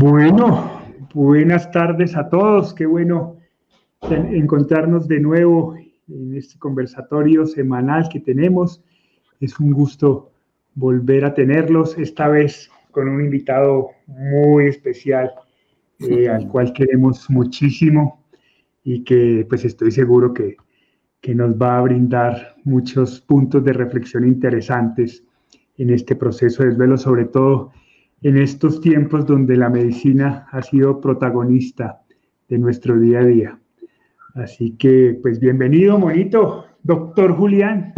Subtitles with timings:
[0.00, 0.80] Bueno,
[1.12, 2.72] buenas tardes a todos.
[2.72, 3.36] Qué bueno
[4.10, 5.76] encontrarnos de nuevo
[6.08, 8.82] en este conversatorio semanal que tenemos.
[9.40, 10.32] Es un gusto
[10.74, 15.32] volver a tenerlos, esta vez con un invitado muy especial,
[15.98, 18.24] eh, al cual queremos muchísimo
[18.82, 20.56] y que pues estoy seguro que,
[21.20, 25.22] que nos va a brindar muchos puntos de reflexión interesantes
[25.76, 27.72] en este proceso de duelo, sobre todo
[28.22, 32.02] en estos tiempos donde la medicina ha sido protagonista
[32.48, 33.58] de nuestro día a día.
[34.34, 37.92] Así que, pues bienvenido, monito, doctor Julián.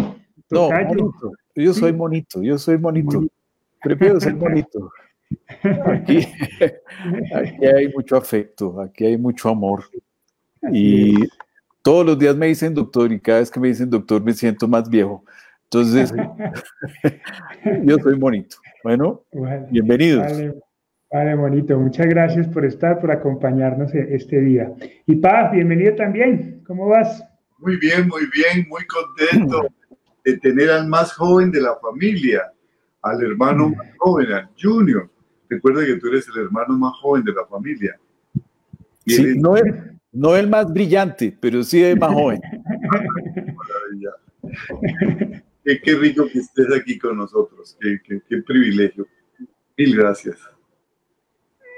[0.51, 1.33] No, monito.
[1.55, 3.25] Yo soy monito, yo soy monito.
[3.83, 4.91] Prefiero ser monito.
[5.87, 6.19] Aquí,
[7.35, 9.85] aquí hay mucho afecto, aquí hay mucho amor.
[10.73, 11.15] Y
[11.83, 14.69] todos los días me dicen doctor y cada vez que me dicen doctor me siento
[14.69, 15.25] más viejo.
[15.73, 16.13] Entonces,
[17.85, 18.59] yo soy monito.
[18.85, 19.25] Bueno,
[19.71, 20.31] bienvenidos.
[21.11, 21.81] Vale, bonito.
[21.81, 24.71] Muchas gracias por estar, por acompañarnos e-, este día.
[25.07, 26.63] Y Paz, bienvenido también.
[26.67, 27.25] ¿Cómo vas?
[27.59, 29.67] Muy bien, muy bien, muy contento
[30.23, 32.53] de tener al más joven de la familia,
[33.01, 35.09] al hermano más joven, al Junior.
[35.49, 37.99] Recuerda que tú eres el hermano más joven de la familia.
[39.07, 39.65] Sí, no, es,
[40.13, 42.43] no el más brillante, pero sí el más joven.
[45.65, 49.07] qué, rico que estés aquí con nosotros, qué, privilegio.
[49.77, 50.39] Mil gracias.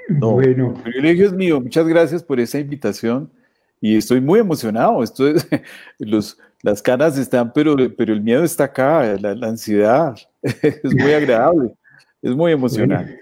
[0.09, 0.73] bueno.
[0.77, 1.61] El privilegio es mío.
[1.61, 3.31] Muchas gracias por esa invitación
[3.81, 5.03] y estoy muy emocionado.
[5.03, 5.25] Esto
[5.99, 10.15] los, las caras están, pero, pero el miedo está acá, la, ansiedad.
[10.41, 11.71] Es muy agradable,
[12.21, 13.19] es muy emocionante.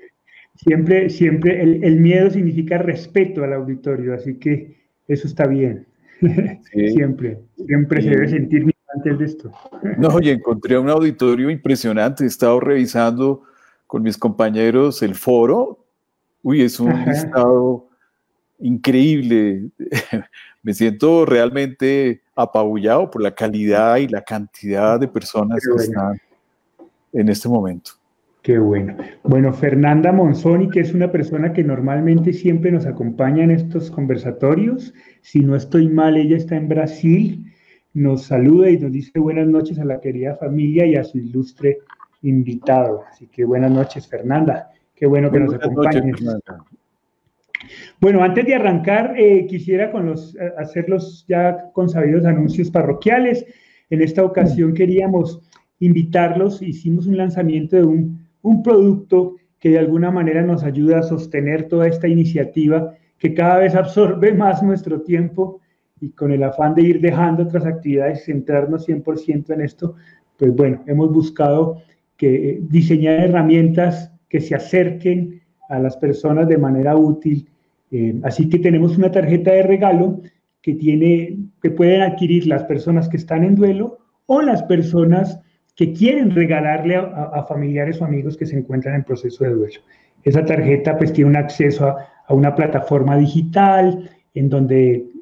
[0.55, 4.77] Siempre, siempre el, miedo significa respeto al auditorio, así que
[5.08, 5.86] eso está bien.
[6.72, 9.52] siempre, siempre se debe sentir antes de esto.
[9.97, 12.23] No, y encontré un auditorio impresionante.
[12.23, 13.44] He estado revisando
[13.88, 15.86] con mis compañeros el foro.
[16.41, 17.88] Uy, es un estado
[18.59, 19.69] increíble.
[20.64, 26.17] Me siento realmente apabullado por la calidad y la cantidad de personas que están
[27.11, 27.92] en este momento.
[28.42, 28.98] Qué bueno.
[29.23, 34.93] Bueno, Fernanda Monzoni, que es una persona que normalmente siempre nos acompaña en estos conversatorios.
[35.21, 37.52] Si no estoy mal, ella está en Brasil
[37.93, 41.80] nos saluda y nos dice buenas noches a la querida familia y a su ilustre
[42.23, 43.04] invitado.
[43.09, 44.71] Así que buenas noches, Fernanda.
[44.95, 46.15] Qué bueno que nos acompañes.
[47.99, 53.45] bueno, antes de arrancar, eh, quisiera con los, eh, hacer los ya consabidos anuncios parroquiales.
[53.89, 55.42] En esta ocasión queríamos
[55.80, 61.03] invitarlos, hicimos un lanzamiento de un, un producto que de alguna manera nos ayuda a
[61.03, 65.61] sostener toda esta iniciativa que cada vez absorbe más nuestro tiempo
[66.03, 69.95] y con el afán de ir dejando otras actividades, centrarnos 100% en esto,
[70.37, 71.77] pues bueno, hemos buscado
[72.17, 77.47] que eh, diseñar herramientas que se acerquen a las personas de manera útil.
[77.89, 80.19] Eh, así que tenemos una tarjeta de regalo
[80.61, 85.39] que tiene, que pueden adquirir las personas que están en duelo o las personas
[85.77, 89.80] que quieren regalarle a, familiares o amigos que se encuentran en proceso de duelo.
[90.21, 91.95] Esa tarjeta pues tiene un acceso
[92.27, 95.13] a una plataforma digital en donde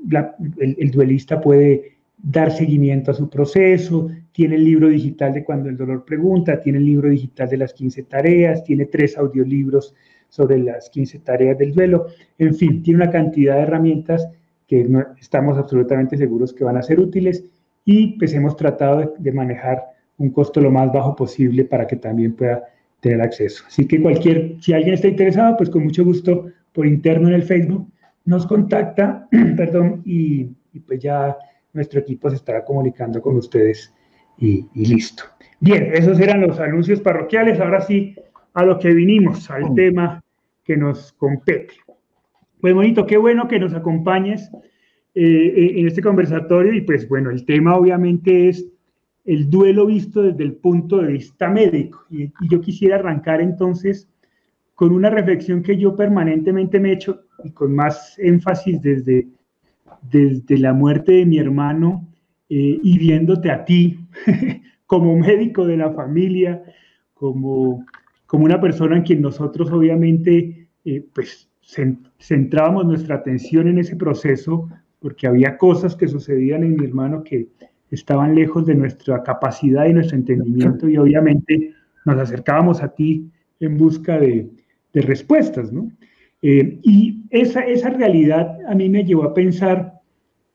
[0.59, 5.77] el, duelista puede dar seguimiento a su proceso, tiene el libro digital de cuando el
[5.77, 9.95] dolor pregunta, tiene el libro digital de las 15 tareas, tiene tres audiolibros
[10.29, 12.07] sobre las 15 tareas del duelo,
[12.37, 14.29] en fin, tiene una cantidad de herramientas
[14.67, 14.87] que
[15.19, 17.43] estamos absolutamente seguros que van a ser útiles
[17.83, 19.83] y pues hemos tratado de, manejar
[20.17, 22.63] un costo lo más bajo posible para que también pueda
[23.01, 23.65] tener acceso.
[23.67, 27.43] Así que cualquier, si alguien está interesado, pues con mucho gusto por interno en el
[27.43, 27.91] Facebook
[28.25, 29.27] nos contacta,
[29.57, 30.45] perdón, y,
[30.85, 31.37] pues ya
[31.73, 33.93] nuestro equipo se estará comunicando con ustedes
[34.37, 35.23] y, listo.
[35.59, 37.59] Bien, esos eran los anuncios parroquiales.
[37.59, 38.15] Ahora sí,
[38.53, 40.23] a lo que vinimos, al tema
[40.63, 41.75] que nos compete.
[42.59, 44.49] Pues bonito, qué bueno que nos acompañes
[45.13, 48.65] eh, eh, en este conversatorio y pues bueno, el tema obviamente es
[49.25, 52.05] el duelo visto desde el punto de vista médico.
[52.09, 54.09] y yo quisiera arrancar entonces
[54.81, 59.27] con una reflexión que yo permanentemente me he hecho y con más énfasis desde,
[60.01, 62.07] desde la muerte de mi hermano
[62.49, 63.99] eh, y viéndote a ti
[64.85, 66.63] como médico de la familia,
[67.13, 67.85] como,
[68.25, 71.49] como una persona en quien nosotros obviamente eh, pues
[72.19, 74.67] centrábamos nuestra atención en ese proceso
[74.99, 77.47] porque había cosas que sucedían en mi hermano que
[77.89, 81.73] estaban lejos de nuestra capacidad y nuestro entendimiento y obviamente
[82.05, 83.29] nos acercábamos a ti
[83.59, 84.49] en busca de,
[84.93, 85.91] de respuestas, ¿no?
[86.41, 90.01] Eh, y esa, esa realidad a mí me llevó a pensar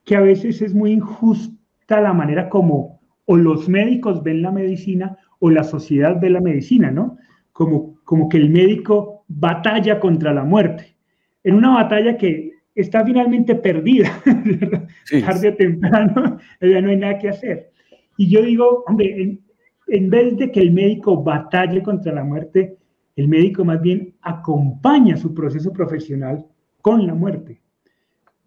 [0.05, 5.19] que a veces es muy injusta la manera como o los médicos ven la medicina
[5.41, 7.19] o la sociedad ve la medicina, ¿no?
[7.53, 10.97] Como, como que el médico batalla contra la muerte.
[11.45, 14.11] en una batalla que está finalmente perdida,
[15.25, 17.71] tarde o temprano, ya no hay nada que hacer.
[18.17, 19.41] Y yo digo, hombre, en,
[19.89, 22.77] en vez de que el médico batalle contra la muerte,
[23.17, 26.47] el médico más bien acompaña su proceso profesional
[26.83, 27.61] con la muerte.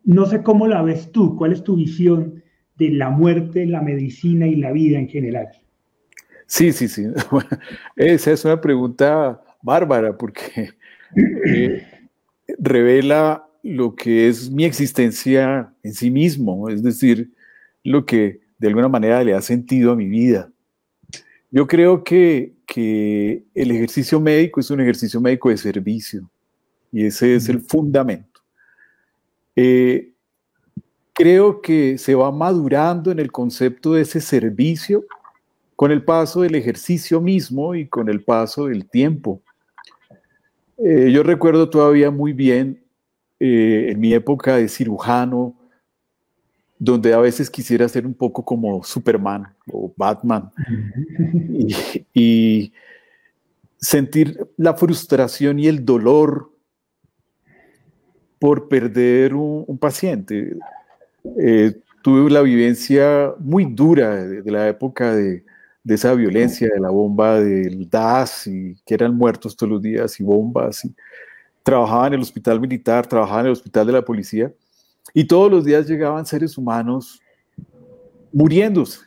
[0.04, 2.44] No sé cómo la ves tú, cuál es tu visión
[2.78, 5.50] de la muerte, la medicina y la vida en general.
[6.46, 7.06] Sí, sí, sí.
[7.96, 10.70] esa es una pregunta bárbara porque
[11.46, 11.84] eh,
[12.58, 17.32] revela lo que es mi existencia en sí mismo, es decir,
[17.84, 20.52] lo que de alguna manera le ha sentido a mi vida.
[21.52, 26.30] Yo creo que, el ejercicio médico es un ejercicio médico de servicio
[26.92, 28.42] y ese es el fundamento.
[29.56, 30.14] Eh,
[31.14, 35.04] creo que se va madurando en el concepto de ese servicio
[35.76, 39.42] con el paso del ejercicio mismo y con el paso del tiempo.
[40.78, 42.84] Eh, yo recuerdo todavía muy bien
[43.40, 45.56] eh, en mi época de cirujano,
[46.78, 50.52] donde a veces quisiera ser un poco como Superman o Batman
[52.14, 52.72] y,
[53.82, 56.52] sentir la frustración y el dolor
[58.38, 60.58] por perder un, paciente.
[61.42, 65.46] Eh, tuve la vivencia muy dura de, la época de,
[65.82, 70.20] de, esa violencia, de la bomba del DAS, y que eran muertos todos los días
[70.20, 70.84] y bombas.
[70.84, 70.94] Y
[71.64, 74.52] trabajaba en el hospital militar, trabajaba en el hospital de la policía
[75.14, 77.22] y todos los días llegaban seres humanos
[78.32, 79.02] muriéndose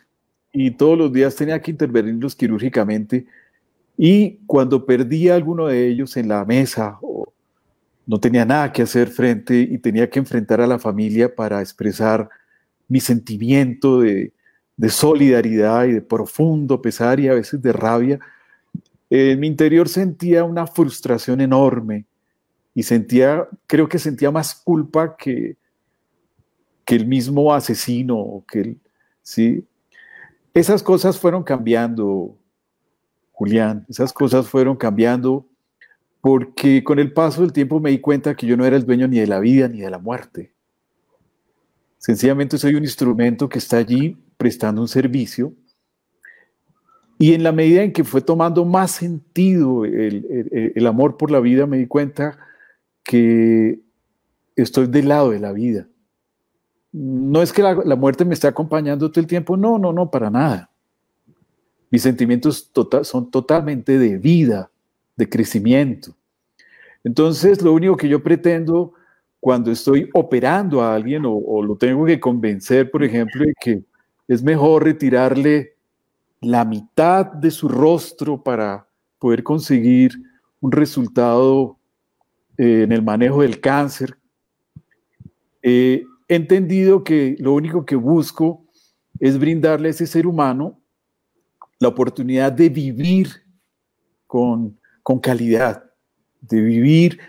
[0.53, 3.25] y todos los días tenía que intervenirlos quirúrgicamente
[3.97, 7.33] y cuando perdía alguno de ellos en la mesa o
[8.05, 12.29] no tenía nada que hacer frente y tenía que enfrentar a la familia para expresar
[12.87, 14.31] mi sentimiento de,
[14.89, 18.19] solidaridad y de profundo pesar y a veces de rabia,
[19.09, 22.05] en mi interior sentía una frustración enorme
[22.75, 25.55] y sentía, creo que sentía más culpa que,
[26.83, 28.77] que el mismo asesino, que el,
[29.21, 29.65] ¿sí?
[30.53, 32.37] Esas cosas fueron cambiando,
[33.31, 35.47] Julián, esas cosas fueron cambiando
[36.21, 39.07] porque con el paso del tiempo me di cuenta que yo no era el dueño
[39.07, 40.53] ni de la vida ni de la muerte.
[41.97, 45.53] Sencillamente soy un instrumento que está allí prestando un servicio
[47.17, 51.39] y en la medida en que fue tomando más sentido el, el amor por la
[51.39, 52.37] vida, me di cuenta
[53.03, 53.79] que
[54.55, 55.87] estoy del lado de la vida
[56.93, 60.29] no es que la, muerte me esté acompañando todo el tiempo, no, no, no, para
[60.29, 60.69] nada.
[61.89, 64.69] Mis sentimientos tota, son totalmente de vida,
[65.15, 66.15] de crecimiento.
[67.03, 68.93] Entonces, lo único que yo pretendo
[69.39, 73.83] cuando estoy operando a alguien o, lo tengo que convencer, por ejemplo, de que
[74.27, 75.73] es mejor retirarle
[76.41, 78.87] la mitad de su rostro para
[79.17, 80.13] poder conseguir
[80.61, 81.77] un resultado
[82.57, 84.15] eh, en el manejo del cáncer,
[85.61, 86.05] eh,
[86.35, 88.65] entendido que lo único que busco
[89.19, 90.81] es brindarle a ese ser humano
[91.79, 93.29] la oportunidad de vivir
[94.25, 94.79] con,
[95.21, 95.83] calidad,
[96.41, 97.19] de vivir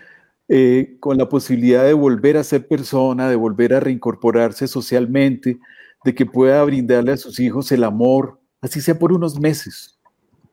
[0.47, 5.59] eh, con la posibilidad de volver a ser persona, de volver a reincorporarse socialmente,
[6.03, 9.99] de que pueda brindarle a sus hijos el amor, así sea por unos meses,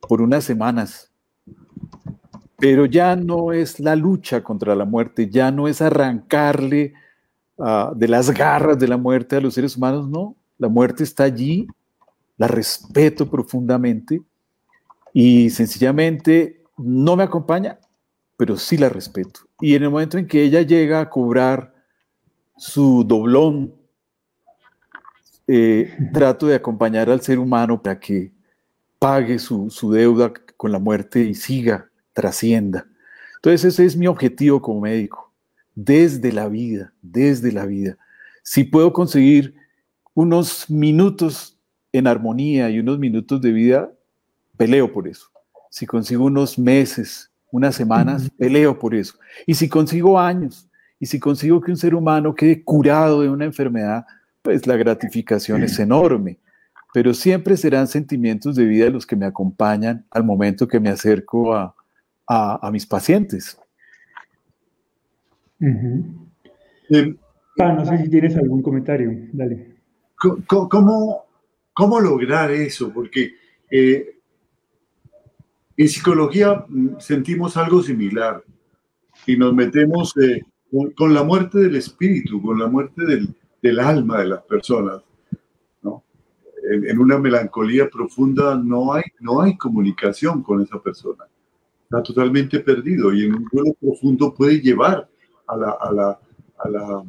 [0.08, 1.12] por unas semanas.
[2.58, 6.94] Pero ya no es la lucha contra la muerte, ya no es arrancarle
[7.58, 11.24] Ah, de las garras de la muerte a los seres humanos, no, la muerte está
[11.24, 11.66] allí,
[12.38, 14.22] la respeto profundamente
[15.12, 17.78] y sencillamente no me acompaña,
[18.36, 19.40] pero sí la respeto.
[19.60, 21.74] Y en el momento en que ella llega a cobrar
[22.56, 23.74] su doblón,
[25.46, 28.32] eh, trato de acompañar al ser humano para que
[28.98, 32.86] pague su, su deuda con la muerte y siga, trascienda.
[33.36, 35.21] Entonces ese es mi objetivo como médico
[35.74, 37.96] desde la vida, desde la vida.
[38.42, 39.54] Si puedo conseguir
[40.14, 41.58] unos minutos
[41.92, 43.92] en armonía y unos minutos de vida,
[44.56, 45.26] peleo por eso.
[45.70, 49.14] Si consigo unos meses, unas semanas, peleo por eso.
[49.46, 53.44] Y si consigo años, y si consigo que un ser humano quede curado de una
[53.44, 54.06] enfermedad,
[54.40, 56.38] pues la gratificación es enorme.
[56.94, 61.54] Pero siempre serán sentimientos de vida los que me acompañan al momento que me acerco
[61.54, 61.74] a,
[62.26, 63.58] a mis pacientes.
[65.62, 67.16] Eh,
[67.60, 69.76] ah, no sé si tienes algún comentario, dale.
[70.46, 71.24] ¿Cómo,
[71.72, 72.92] cómo lograr eso?
[72.92, 73.32] Porque
[73.70, 74.18] eh,
[75.76, 78.42] en psicología mm, sentimos algo similar
[79.26, 80.42] y nos metemos eh,
[80.96, 85.02] con, la muerte del espíritu, con la muerte del, alma de las personas.
[85.82, 86.02] ¿no?
[86.70, 91.24] En, una melancolía profunda no hay, no hay comunicación con esa persona.
[91.84, 95.08] Está totalmente perdido y en un duelo profundo puede llevar
[95.46, 96.18] a la, a la,
[96.58, 97.04] a la,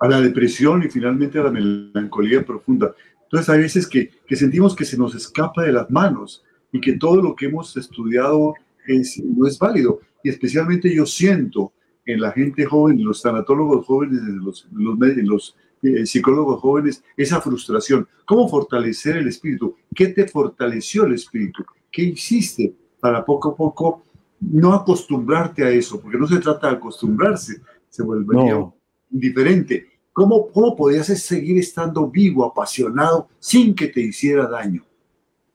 [0.00, 2.94] a la depresión y finalmente a la melancolía profunda.
[3.24, 6.94] Entonces hay veces que, que, sentimos que se nos escapa de las manos y que
[6.94, 8.54] todo lo que hemos estudiado
[8.86, 10.00] es, no es válido.
[10.22, 11.72] Y especialmente yo siento
[12.04, 17.04] en la gente joven, en los tanatólogos jóvenes, en los, los, los eh, psicólogos jóvenes,
[17.16, 18.08] esa frustración.
[18.26, 19.76] ¿Cómo fortalecer el espíritu?
[19.94, 21.64] ¿Qué te fortaleció el espíritu?
[21.90, 24.02] ¿Qué hiciste para poco a poco
[24.40, 26.00] no acostumbrarte a eso?
[26.00, 28.72] Porque no se trata de acostumbrarse, se vuelve
[29.10, 29.86] indiferente.
[30.12, 34.84] ¿Cómo, ¿Cómo podías seguir estando vivo, apasionado, sin que te hiciera daño?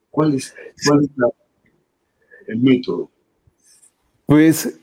[0.09, 0.55] ¿Cuál es,
[2.47, 3.11] el método?
[4.25, 4.79] Pues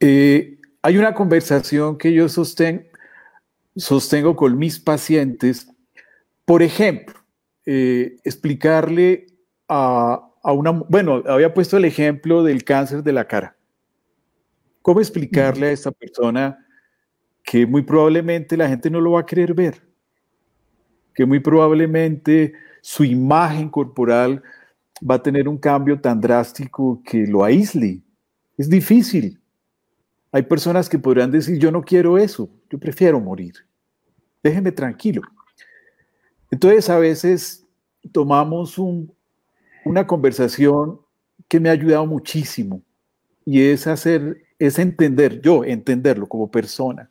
[0.00, 2.84] eh, hay una conversación que yo sostengo,
[3.76, 5.68] sostengo con mis pacientes.
[6.44, 7.14] Por ejemplo,
[7.66, 9.26] eh, explicarle
[9.68, 13.54] a, a, una, bueno, había puesto el ejemplo del cáncer de la cara.
[14.80, 16.66] ¿Cómo explicarle a esta persona
[17.44, 19.86] que muy probablemente la gente no lo va a querer ver?
[21.12, 24.42] Que muy probablemente su imagen corporal
[24.98, 28.00] va a tener un cambio tan drástico que lo aísle.
[28.56, 29.38] Es difícil.
[30.32, 33.52] Hay personas que podrán decir, yo no quiero eso, yo prefiero morir.
[34.42, 35.20] Déjenme tranquilo.
[36.50, 37.66] Entonces a veces
[38.12, 38.78] tomamos
[39.88, 41.00] una conversación
[41.48, 42.82] que me ha ayudado muchísimo
[43.44, 47.08] y es hacer, es entender, yo entenderlo como persona,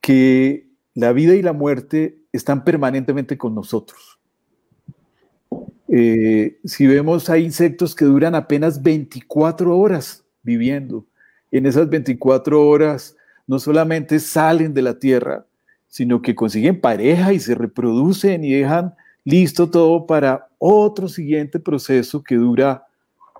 [0.00, 4.18] que la vida y la muerte están permanentemente con nosotros.
[5.88, 11.06] Eh, si vemos, hay insectos que duran apenas 24 horas viviendo.
[11.50, 15.46] En esas 24 horas no solamente salen de la tierra,
[15.88, 18.94] sino que consiguen pareja y se reproducen y dejan
[19.26, 22.86] listo todo para otro siguiente proceso que dura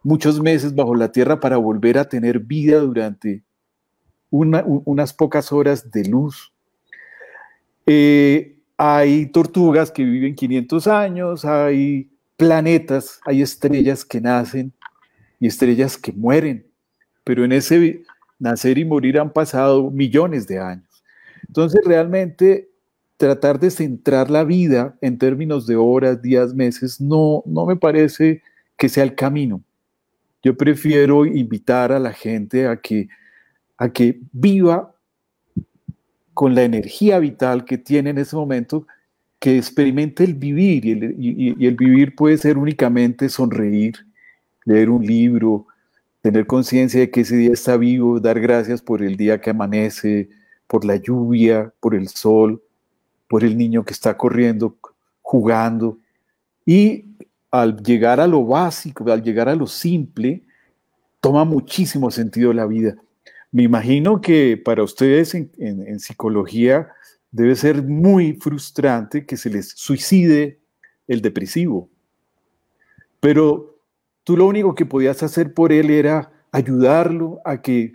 [0.02, 3.44] muchos meses bajo la tierra para volver a tener vida durante
[4.28, 6.52] unas pocas horas de luz.
[7.86, 14.72] Eh, hay tortugas que viven 500 años, hay planetas, hay estrellas que nacen
[15.38, 16.66] y estrellas que mueren,
[17.22, 18.02] pero en ese
[18.40, 21.04] nacer y morir han pasado millones de años.
[21.46, 22.70] Entonces, realmente
[23.16, 28.42] tratar de centrar la vida en términos de horas, días, meses, no, no me parece
[28.76, 29.62] que sea el camino.
[30.42, 33.08] Yo prefiero invitar a la gente a que,
[33.78, 34.94] a que viva
[36.34, 38.86] con la energía vital que tiene en ese momento,
[39.38, 43.94] que experimente el vivir, y el, y el vivir puede ser únicamente sonreír,
[44.64, 45.66] leer un libro,
[46.20, 50.28] tener conciencia de que ese día está vivo, dar gracias por el día que amanece,
[50.66, 52.62] por la lluvia, por el sol,
[53.28, 54.76] por el niño que está corriendo,
[55.22, 55.98] jugando.
[56.64, 57.06] Y
[57.50, 60.42] al llegar a lo básico, al llegar a lo simple,
[61.20, 62.96] toma muchísimo sentido la vida.
[63.52, 66.88] Me imagino que para ustedes en, psicología
[67.30, 70.60] debe ser muy frustrante que se les suicide
[71.06, 71.88] el depresivo.
[73.20, 73.78] Pero
[74.24, 77.92] tú lo único que podías hacer por él era ayudarlo a que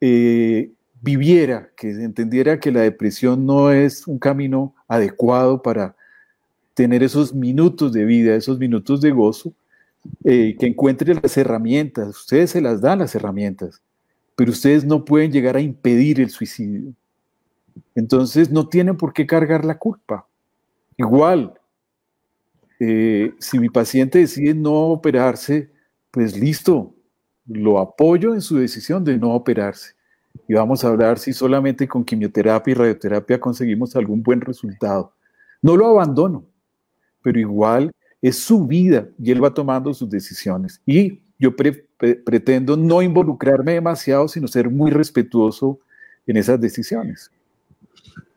[0.00, 5.96] eh, viviera, que entendiera que la depresión no es un camino adecuado para
[6.74, 9.52] tener esos minutos de vida, esos minutos de gozo,
[10.24, 12.08] eh, que encuentre las herramientas.
[12.08, 13.82] Ustedes se las dan las herramientas,
[14.36, 16.92] pero ustedes no pueden llegar a impedir el suicidio.
[17.94, 20.26] Entonces no tienen por qué cargar la culpa.
[20.96, 21.54] Igual,
[22.78, 25.70] eh, si mi paciente decide no operarse,
[26.10, 26.94] pues listo,
[27.46, 29.94] lo apoyo en su decisión de no operarse
[30.48, 35.12] y vamos a hablar si solamente con quimioterapia y radioterapia conseguimos algún buen resultado.
[35.62, 36.44] No lo abandono,
[37.22, 40.80] pero igual es su vida y él va tomando sus decisiones.
[40.86, 45.78] Y yo pretendo no involucrarme demasiado, sino ser muy respetuoso
[46.26, 47.30] en esas decisiones.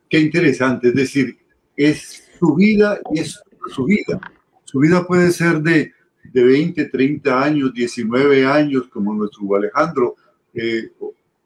[0.09, 1.37] Qué interesante, es decir,
[1.75, 3.41] es su vida y es
[3.73, 4.21] su vida.
[4.63, 5.91] Su vida puede ser de,
[6.31, 10.15] de 20, 30 años, 19 años, como nuestro Alejandro,
[10.53, 10.91] eh,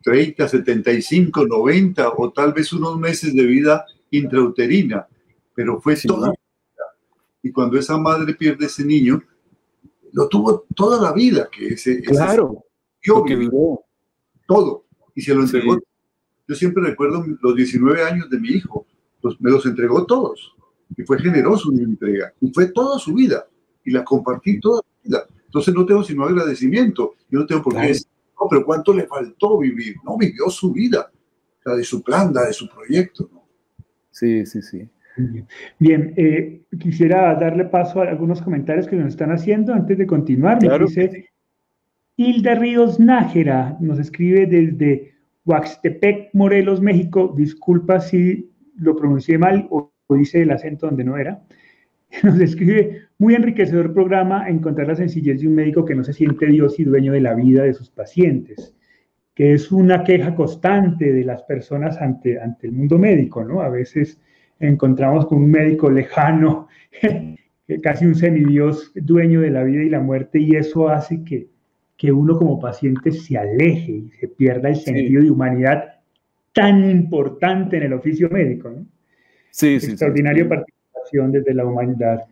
[0.01, 5.07] 30, 75, 90 o tal vez unos meses de vida intrauterina,
[5.53, 6.85] pero fue toda la vida.
[7.43, 9.21] Y cuando esa madre pierde ese niño,
[10.13, 12.01] lo tuvo toda la vida, que ese...
[12.01, 12.63] Claro,
[13.01, 13.81] yo vivió.
[14.45, 14.85] todo
[15.15, 15.77] y se lo entregó.
[16.47, 18.85] Yo siempre recuerdo los 19 años de mi hijo,
[19.39, 20.53] me los entregó todos.
[20.95, 22.33] Y fue generoso en mi entrega.
[22.39, 23.47] Y fue toda su vida.
[23.83, 25.27] Y la compartí toda la vida.
[25.45, 27.97] Entonces no tengo sino agradecimiento, yo no tengo por qué
[28.39, 29.95] no, pero ¿cuánto le faltó vivir?
[30.03, 31.11] No, vivió su vida,
[31.65, 33.29] la de su plan, la de su proyecto.
[33.31, 33.47] ¿no?
[34.11, 34.89] Sí, sí, sí.
[35.79, 40.59] Bien, eh, quisiera darle paso a algunos comentarios que nos están haciendo antes de continuar.
[40.59, 40.85] Claro.
[40.85, 41.29] dice
[42.15, 45.13] Hilda Ríos Nájera, nos escribe desde
[45.45, 47.33] Huaxtepec, Morelos, México.
[47.35, 51.43] Disculpa si lo pronuncié mal o, dice el acento donde no era.
[52.23, 56.45] Nos escribe, muy enriquecedor programa encontrar la sencillez de un médico que no se siente
[56.45, 58.75] Dios y dueño de la vida de sus pacientes,
[59.33, 63.61] que es una queja constante de las personas ante, ante el mundo médico, ¿no?
[63.61, 64.19] A veces
[64.59, 66.67] encontramos con un médico lejano,
[67.83, 71.49] casi un semidios dueño de la vida y la muerte, y eso hace que,
[71.97, 75.95] que uno como paciente se aleje y se pierda el sentido de humanidad
[76.53, 78.69] tan importante en el oficio médico.
[78.69, 78.85] ¿no?
[79.51, 79.91] Sí, sí.
[79.91, 80.47] Extraordinaria
[81.07, 82.25] participación desde la humanidad.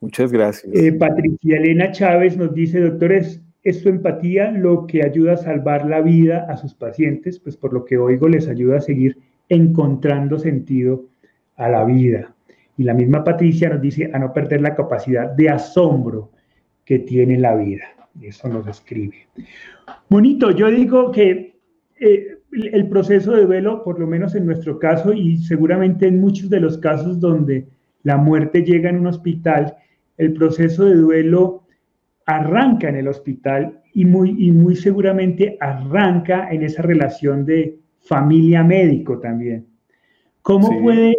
[0.00, 0.72] Muchas gracias.
[0.74, 5.86] Eh, Patricia Elena Chávez nos dice, doctores, es su empatía lo que ayuda a salvar
[5.86, 10.38] la vida a sus pacientes, pues por lo que oigo les ayuda a seguir encontrando
[10.38, 11.06] sentido
[11.56, 12.34] a la vida.
[12.76, 16.30] Y la misma Patricia nos dice a no perder la capacidad de asombro
[16.84, 17.84] que tiene la vida.
[18.20, 19.26] Eso nos escribe.
[20.08, 21.56] Bonito, yo digo que
[21.98, 26.48] eh, el proceso de duelo, por lo menos en nuestro caso y seguramente en muchos
[26.48, 27.66] de los casos donde
[28.02, 29.76] la muerte llega en un hospital,
[30.16, 31.64] el proceso de duelo
[32.26, 39.18] arranca en el hospital y muy, y muy seguramente arranca en esa relación de familia-médico
[39.18, 39.66] también.
[40.42, 41.16] ¿Cómo puede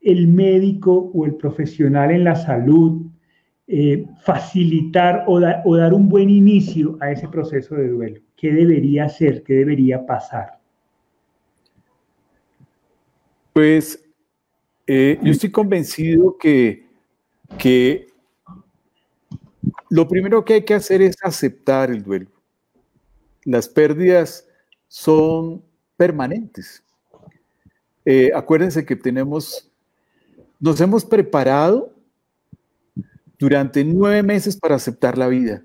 [0.00, 3.06] el médico o el profesional en la salud
[3.66, 8.20] eh, facilitar o, o, dar un buen inicio a ese proceso de duelo?
[8.36, 9.42] ¿Qué debería hacer?
[9.42, 10.58] ¿Qué debería pasar?
[13.52, 14.09] Pues
[14.92, 16.84] eh, yo estoy convencido que,
[17.56, 18.08] que
[19.88, 22.28] lo primero que hay que hacer es aceptar el duelo.
[23.44, 24.48] Las pérdidas
[24.88, 25.62] son
[25.96, 26.82] permanentes.
[28.04, 29.70] Eh, acuérdense que tenemos,
[30.58, 31.94] nos hemos preparado
[33.38, 35.62] durante nueve meses para aceptar la vida.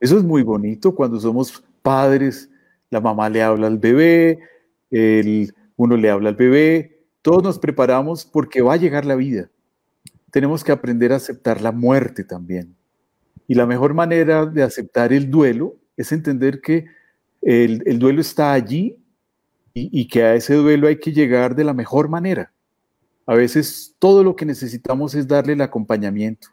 [0.00, 2.48] Eso es muy bonito cuando somos padres,
[2.88, 4.38] la mamá le habla al bebé,
[4.90, 6.91] el, uno le habla al bebé,
[7.22, 9.48] todos nos preparamos porque va a llegar la vida.
[10.30, 12.74] Tenemos que aprender a aceptar la muerte también.
[13.46, 16.86] Y la mejor manera de aceptar el duelo es entender que
[17.42, 18.96] el, duelo está allí
[19.74, 22.52] y, que a ese duelo hay que llegar de la mejor manera.
[23.26, 26.48] A veces todo lo que necesitamos es darle el acompañamiento,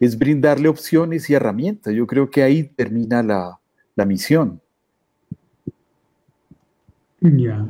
[0.00, 1.94] es brindarle opciones y herramientas.
[1.94, 3.58] Yo creo que ahí termina la,
[4.06, 4.60] misión.
[7.20, 7.66] Ya.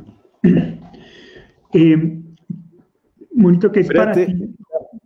[1.72, 2.20] Eh,
[3.32, 4.54] bonito que es para ti.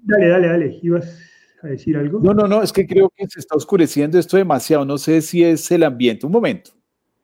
[0.03, 0.79] Dale, dale, dale.
[0.83, 1.19] ¿Ibas
[1.63, 2.21] a decir algo?
[2.21, 4.85] No, no, no, es que creo que se está oscureciendo esto demasiado.
[4.85, 6.27] No sé si es el ambiente.
[6.27, 6.73] Un momento.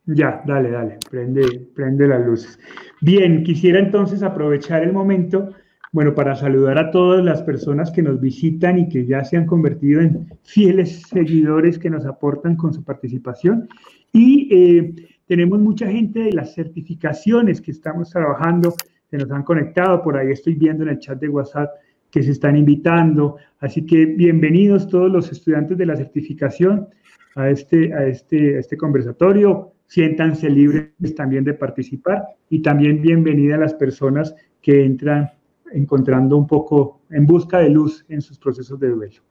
[0.06, 0.98] Ya, dale, dale.
[1.10, 1.42] Prende,
[1.74, 2.58] prende las luces.
[3.02, 5.52] Bien, quisiera entonces aprovechar el momento,
[5.92, 9.44] bueno, para saludar a todas las personas que nos visitan y que ya se han
[9.44, 13.68] convertido en fieles seguidores que nos aportan con su participación.
[14.12, 14.94] Y eh,
[15.26, 18.74] tenemos mucha gente de las certificaciones que estamos trabajando,
[19.10, 21.70] que nos han conectado, por ahí estoy viendo en el chat de WhatsApp
[22.10, 23.36] que se están invitando.
[23.60, 26.88] Así que bienvenidos todos los estudiantes de la certificación
[27.34, 29.72] a este, a este, a este conversatorio.
[29.86, 35.30] Siéntanse libres también de participar y también bienvenida a las personas que entran
[35.72, 39.22] encontrando un poco en busca de luz en sus procesos de duelo.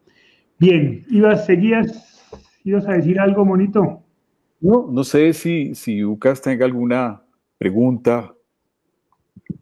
[0.60, 2.24] Bien, ibas, seguías,
[2.64, 4.04] ibas a decir algo bonito.
[4.60, 7.22] No, no sé si, si Lucas tenga alguna
[7.60, 8.34] pregunta.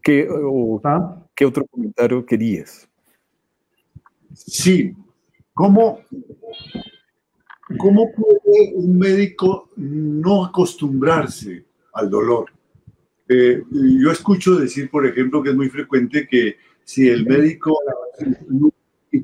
[0.06, 1.20] ¿Qué, o, ¿Ah?
[1.34, 2.88] ¿Qué otro comentario querías?
[4.32, 4.94] Sí,
[5.52, 5.98] ¿cómo,
[7.76, 12.52] ¿cómo puede un médico no acostumbrarse al dolor?
[13.28, 17.76] Eh, yo escucho decir, por ejemplo, que es muy frecuente que si el médico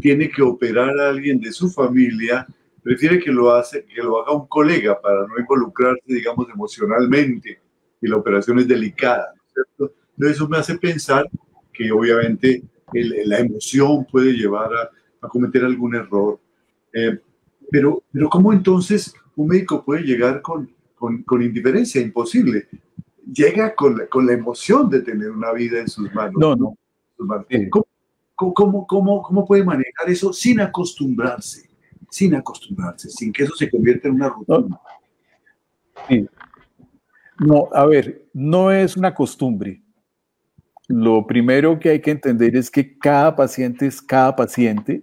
[0.01, 2.45] tiene que operar a alguien de su familia,
[2.83, 7.61] prefiere que lo, hace, que lo haga un colega para no involucrarse, digamos, emocionalmente
[8.01, 10.02] y la operación es delicada, ¿cierto?
[10.29, 11.29] Eso me hace pensar
[11.73, 14.91] que obviamente la emoción puede llevar a,
[15.23, 16.39] a cometer algún error.
[16.93, 17.19] Eh,
[17.71, 22.01] pero, pero ¿cómo entonces un médico puede llegar con, con, con indiferencia?
[22.01, 22.69] Imposible.
[23.33, 26.35] Llega con la, con la, emoción de tener una vida en sus manos.
[26.37, 26.77] No, no.
[27.71, 27.87] ¿Cómo,
[28.35, 31.71] cómo, cómo, cómo, puede manejar eso sin acostumbrarse?
[32.11, 34.81] Sin acostumbrarse, sin que eso se convierta en una rutina.
[36.09, 36.27] Sí.
[37.39, 39.82] No, a ver, no es una costumbre.
[40.89, 45.03] Lo primero que hay que entender es que cada paciente es cada paciente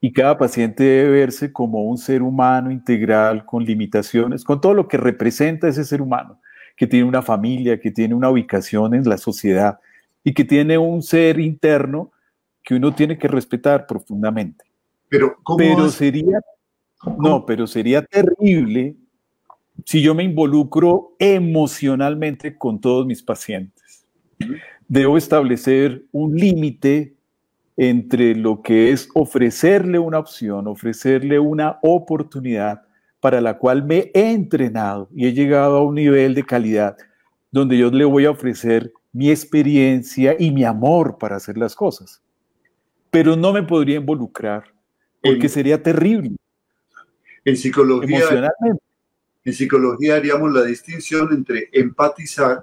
[0.00, 4.88] y cada paciente debe verse como un ser humano integral, con limitaciones, con todo lo
[4.88, 6.40] que representa ese ser humano,
[6.76, 9.78] que tiene una familia, que tiene una ubicación en la sociedad
[10.24, 12.12] y que tiene un ser interno
[12.62, 14.64] que uno tiene que respetar profundamente.
[15.08, 16.40] Pero, pero sería,
[17.18, 18.96] no, pero sería terrible
[19.84, 23.81] si yo me involucro emocionalmente con todos mis pacientes.
[24.88, 27.14] Debo establecer un límite
[27.76, 32.82] entre lo que es ofrecerle una opción, ofrecerle una oportunidad
[33.20, 36.96] para la cual me he entrenado y he llegado a un nivel de calidad
[37.50, 42.22] donde yo le voy a ofrecer mi experiencia y mi amor para hacer las cosas.
[43.10, 44.64] Pero no me podría involucrar
[45.22, 46.34] porque sería terrible.
[47.44, 48.50] En psicología,
[49.44, 52.62] en psicología haríamos la distinción entre empatizar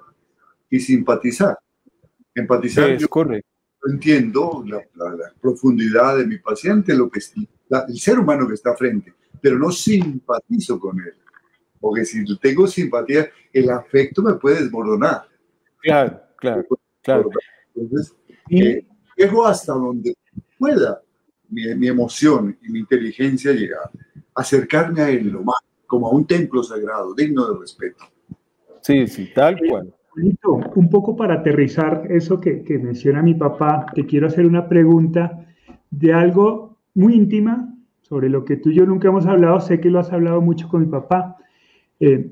[0.69, 1.57] y simpatizar.
[2.39, 3.47] Empatizar es correcto.
[3.85, 4.81] entiendo la,
[5.41, 7.19] profundidad de mi paciente, lo que
[7.87, 11.13] el ser humano que está frente, pero no simpatizo con él.
[11.79, 15.27] Porque si tengo simpatía, el afecto me puede desbordonar.
[15.81, 16.65] Claro, claro,
[17.01, 17.29] claro.
[17.73, 18.15] Entonces,
[18.49, 20.15] eh, llego hasta donde
[20.57, 21.01] pueda
[21.49, 23.89] mi, mi, emoción y mi inteligencia llegar,
[24.35, 28.05] acercarme a él lo más, como a un templo sagrado, digno de respeto.
[28.81, 29.93] Sí, sí, tal cual.
[30.75, 35.45] Un poco para aterrizar eso que, que menciona mi papá, te quiero hacer una pregunta
[35.91, 39.89] de algo muy íntima sobre lo que tú y yo nunca hemos hablado, sé que
[39.89, 41.37] lo has hablado mucho con mi papá.
[41.99, 42.31] Eh,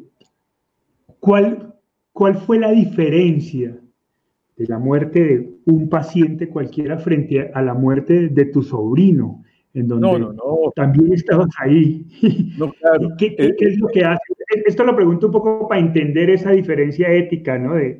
[1.20, 1.76] ¿cuál,
[2.12, 3.78] ¿Cuál fue la diferencia
[4.58, 9.44] de la muerte de un paciente cualquiera frente a la muerte de tu sobrino?
[9.74, 10.72] En donde no, no, no.
[10.76, 12.08] también estabas ahí.
[12.58, 13.10] No, claro.
[13.18, 14.34] ¿Qué, qué, qué es lo que hace?
[14.66, 17.76] Esto lo pregunto un poco para entender esa diferencia ética, ¿no?
[17.76, 18.00] De,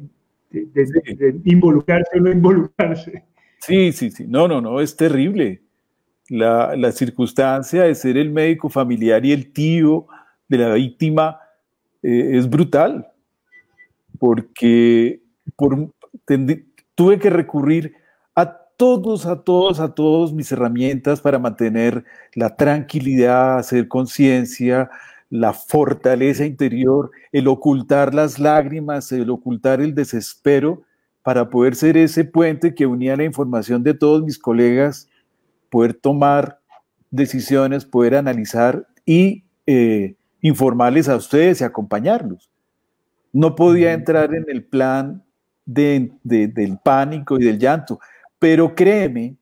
[0.50, 3.24] de, de involucrarse o no involucrarse.
[3.60, 4.26] Sí, sí, sí.
[4.28, 5.62] No, no, no, es terrible
[6.30, 10.08] la, circunstancia de ser el médico familiar y el tío
[10.48, 11.40] de la víctima
[12.04, 13.08] eh, es brutal,
[14.20, 15.22] porque
[16.96, 17.94] tuve que recurrir
[18.36, 24.90] a todos, a todos, a todos mis herramientas para mantener la tranquilidad, hacer conciencia,
[25.30, 30.84] la fortaleza interior, el ocultar las lágrimas, el ocultar el desespero,
[31.22, 35.10] para poder ser ese puente que unía la información de todos mis colegas
[35.70, 36.60] poder tomar
[37.12, 42.50] decisiones, poder analizar y eh, informarles a ustedes y acompañarlos.
[43.34, 45.24] No podía entrar en el plan
[45.66, 48.00] del pánico y del llanto,
[48.40, 49.36] pero créeme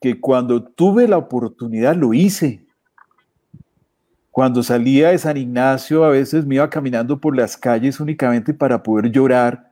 [0.00, 2.63] que cuando tuve la oportunidad lo hice.
[4.34, 8.82] Cuando salía de San Ignacio a veces me iba caminando por las calles únicamente para
[8.82, 9.70] poder llorar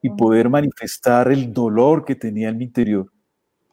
[0.00, 3.12] y poder manifestar el dolor que tenía en mi interior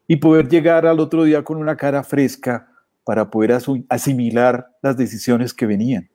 [0.10, 2.68] y poder llegar al otro día con una cara fresca
[3.06, 6.10] para poder asimilar las decisiones que venían.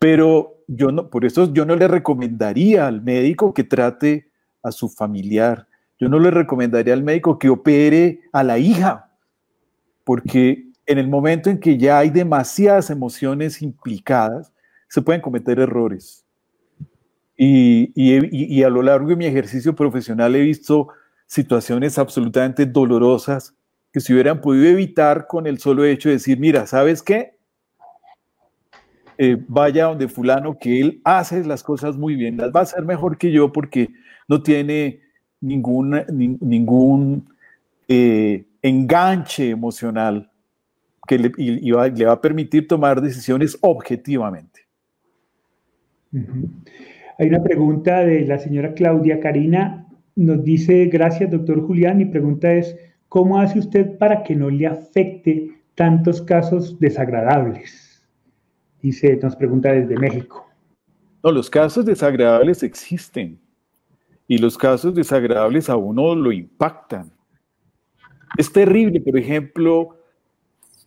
[0.00, 4.32] Pero yo no, por eso yo no le recomendaría al médico que trate
[4.64, 5.68] a su familiar.
[6.00, 9.12] Yo no le recomendaría al médico que opere a la hija,
[10.02, 14.52] porque en el momento en que ya hay demasiadas emociones implicadas,
[14.88, 16.24] se pueden cometer errores.
[17.36, 20.88] Y, a lo largo de mi ejercicio profesional he visto
[21.26, 23.54] situaciones absolutamente dolorosas
[23.90, 27.36] que se hubieran podido evitar con el solo hecho de decir, mira, ¿sabes qué?
[29.18, 32.84] Eh, vaya donde fulano que él hace las cosas muy bien, las va a hacer
[32.84, 33.90] mejor que yo porque
[34.28, 35.00] no tiene
[35.40, 35.94] ningún
[37.88, 40.31] eh, enganche emocional
[41.06, 44.60] que le, le va a permitir tomar decisiones objetivamente.
[47.18, 49.82] Hay una pregunta de la señora Claudia Karina
[50.16, 51.98] nos dice, gracias, doctor Julián.
[51.98, 52.76] Mi pregunta es,
[53.08, 58.02] ¿cómo hace usted para que no le afecte tantos casos desagradables?
[58.82, 60.46] Dice, nos pregunta desde México.
[61.22, 63.38] No, los casos desagradables existen
[64.26, 67.12] y los casos desagradables a uno lo impactan.
[68.36, 69.96] Es terrible, por ejemplo,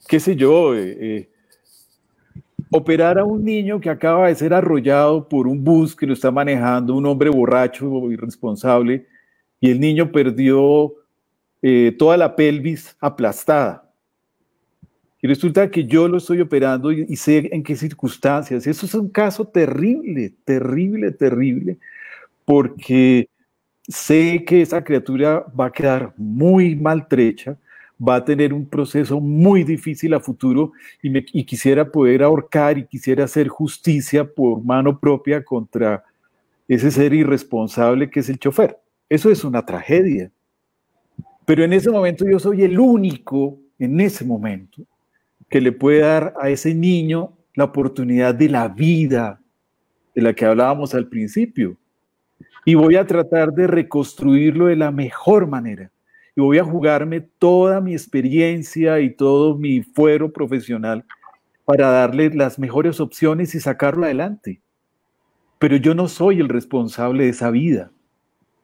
[0.07, 1.29] qué sé yo, eh, eh,
[2.71, 6.31] operar a un niño que acaba de ser arrollado por un bus que lo está
[6.31, 9.05] manejando un hombre borracho o irresponsable
[9.59, 10.93] y el niño perdió
[11.61, 13.91] eh, toda la pelvis aplastada.
[15.21, 18.67] Y resulta que yo lo estoy operando y, sé en qué circunstancias.
[18.67, 21.79] Eso es un caso terrible, terrible, terrible,
[22.45, 23.27] porque
[23.87, 27.57] sé que esa criatura va a quedar muy maltrecha,
[27.99, 33.23] va a tener un proceso muy difícil a futuro y, quisiera poder ahorcar y quisiera
[33.23, 36.03] hacer justicia por mano propia contra
[36.67, 38.77] ese ser irresponsable que es el chofer.
[39.07, 40.31] Eso es una tragedia.
[41.45, 44.83] Pero en ese momento yo soy el único, en ese momento,
[45.49, 49.39] que le puede dar a ese niño la oportunidad de la vida
[50.13, 51.77] de la que hablábamos al principio.
[52.65, 55.91] Y voy a tratar de reconstruirlo de la mejor manera.
[56.35, 61.05] Y voy a jugarme toda mi experiencia y todo mi fuero profesional
[61.65, 64.61] para darle las mejores opciones y sacarlo adelante.
[65.59, 67.91] pero yo no soy el responsable de esa vida.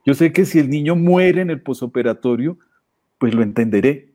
[0.06, 2.60] Yo sé que si el niño muere en el posoperatorio,
[3.18, 4.14] pues lo entenderé.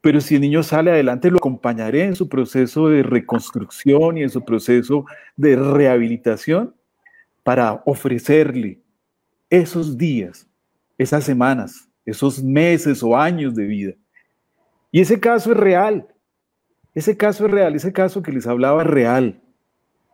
[0.00, 4.30] Pero si el niño sale adelante, lo acompañaré en su proceso de reconstrucción y en
[4.30, 5.04] su proceso
[5.36, 6.74] de rehabilitación
[7.42, 8.80] para ofrecerle
[9.50, 10.48] esos días,
[10.96, 13.92] esas semanas, esos meses o años de vida.
[14.90, 16.06] Y ese caso es real.
[16.94, 19.40] Ese caso es real, ese caso que les hablaba es real.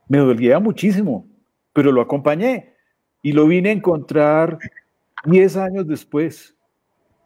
[0.09, 1.27] Me dolía muchísimo,
[1.73, 2.75] pero lo acompañé
[3.23, 4.59] y lo vine a encontrar
[5.25, 6.55] 10 años después.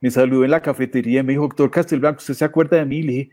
[0.01, 3.03] Me saludó en la cafetería y me dijo, doctor Castelblanco, ¿usted se acuerda de mí?
[3.03, 3.31] Le dije,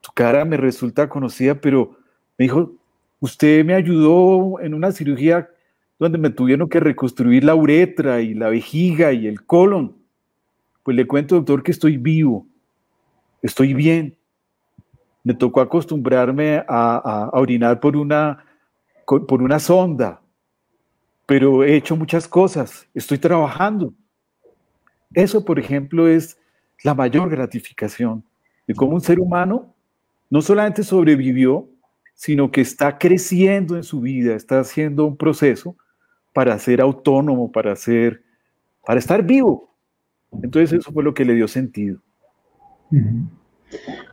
[0.00, 1.96] su cara me resulta conocida, pero
[2.36, 2.72] me dijo,
[3.20, 5.48] usted me ayudó en una cirugía
[5.98, 9.96] donde me tuvieron que reconstruir la uretra y la vejiga y el colon.
[10.84, 12.46] Pues le cuento, doctor, que estoy vivo,
[13.42, 14.16] estoy bien.
[15.24, 18.44] Me tocó acostumbrarme a, orinar por una,
[19.06, 20.20] por una sonda,
[21.24, 23.94] pero he hecho muchas cosas, estoy trabajando.
[25.14, 26.36] Eso, por ejemplo, es
[26.82, 28.22] la mayor gratificación
[28.66, 29.74] de cómo un ser humano
[30.28, 31.66] no solamente sobrevivió,
[32.14, 35.76] sino que está creciendo en su vida, está haciendo un proceso
[36.34, 38.22] para ser autónomo, para ser,
[38.84, 39.73] para estar vivo.
[40.42, 42.00] Entonces eso fue lo que le dio sentido.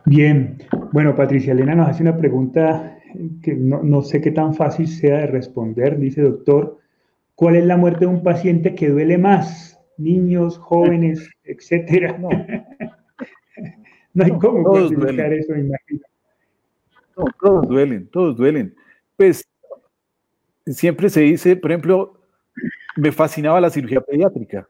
[0.04, 0.58] Bien,
[0.92, 2.98] bueno, Patricia Elena nos hace una pregunta
[3.42, 5.98] que no, sé qué tan fácil sea de responder.
[5.98, 6.78] Dice, doctor,
[7.34, 9.80] ¿cuál es la muerte de un paciente que duele más?
[9.98, 12.18] Niños, jóvenes, etcétera.
[12.18, 12.28] No,
[14.14, 16.02] no hay cómo todos eso, imagino.
[17.40, 18.74] todos duelen, todos duelen.
[19.16, 19.44] Pues
[20.66, 22.20] siempre se dice, por ejemplo,
[22.96, 24.68] me fascinaba la cirugía pediátrica.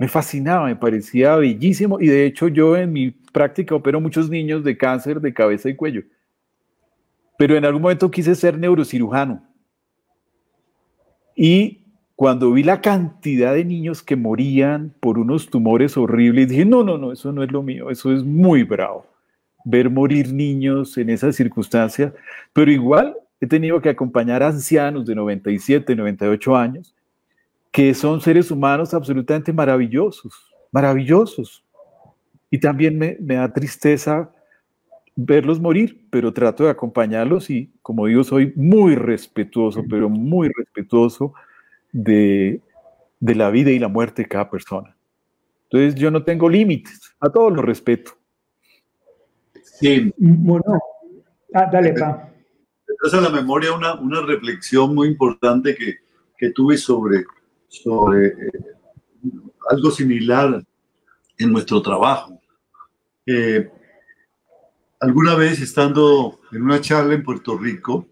[0.00, 4.64] Me fascinaba, me parecía bellísimo y de hecho yo en mi práctica opero muchos niños
[4.64, 6.04] de cáncer de cabeza y cuello.
[7.36, 9.46] Pero en algún momento quise ser neurocirujano.
[11.36, 11.82] Y
[12.16, 16.96] cuando vi la cantidad de niños que morían por unos tumores horribles, dije, no, no,
[16.96, 19.06] no, eso no es lo mío, eso es muy bravo.
[19.66, 22.14] Ver morir niños en esas circunstancias,
[22.54, 26.94] pero igual he tenido que acompañar a ancianos de 97, 98 años,
[27.70, 30.32] que son seres humanos absolutamente maravillosos,
[30.72, 31.64] maravillosos.
[32.50, 34.32] Y también me, da tristeza
[35.14, 41.34] verlos morir, pero trato de acompañarlos y, como digo, soy muy respetuoso, pero muy respetuoso
[41.92, 42.60] de,
[43.20, 44.96] de la vida y la muerte de cada persona.
[45.64, 48.12] Entonces yo no tengo límites, a todos los respeto.
[49.62, 50.12] Sí.
[50.16, 50.64] Bueno,
[51.54, 52.30] ah, dale, pa
[53.00, 55.96] traes a la memoria una, una reflexión muy importante que,
[56.36, 57.24] que tuve sobre,
[57.70, 58.50] sobre eh,
[59.70, 60.62] algo similar
[61.38, 62.38] en nuestro trabajo.
[63.24, 63.70] Eh,
[64.98, 68.06] alguna vez estando en una charla en Puerto Rico,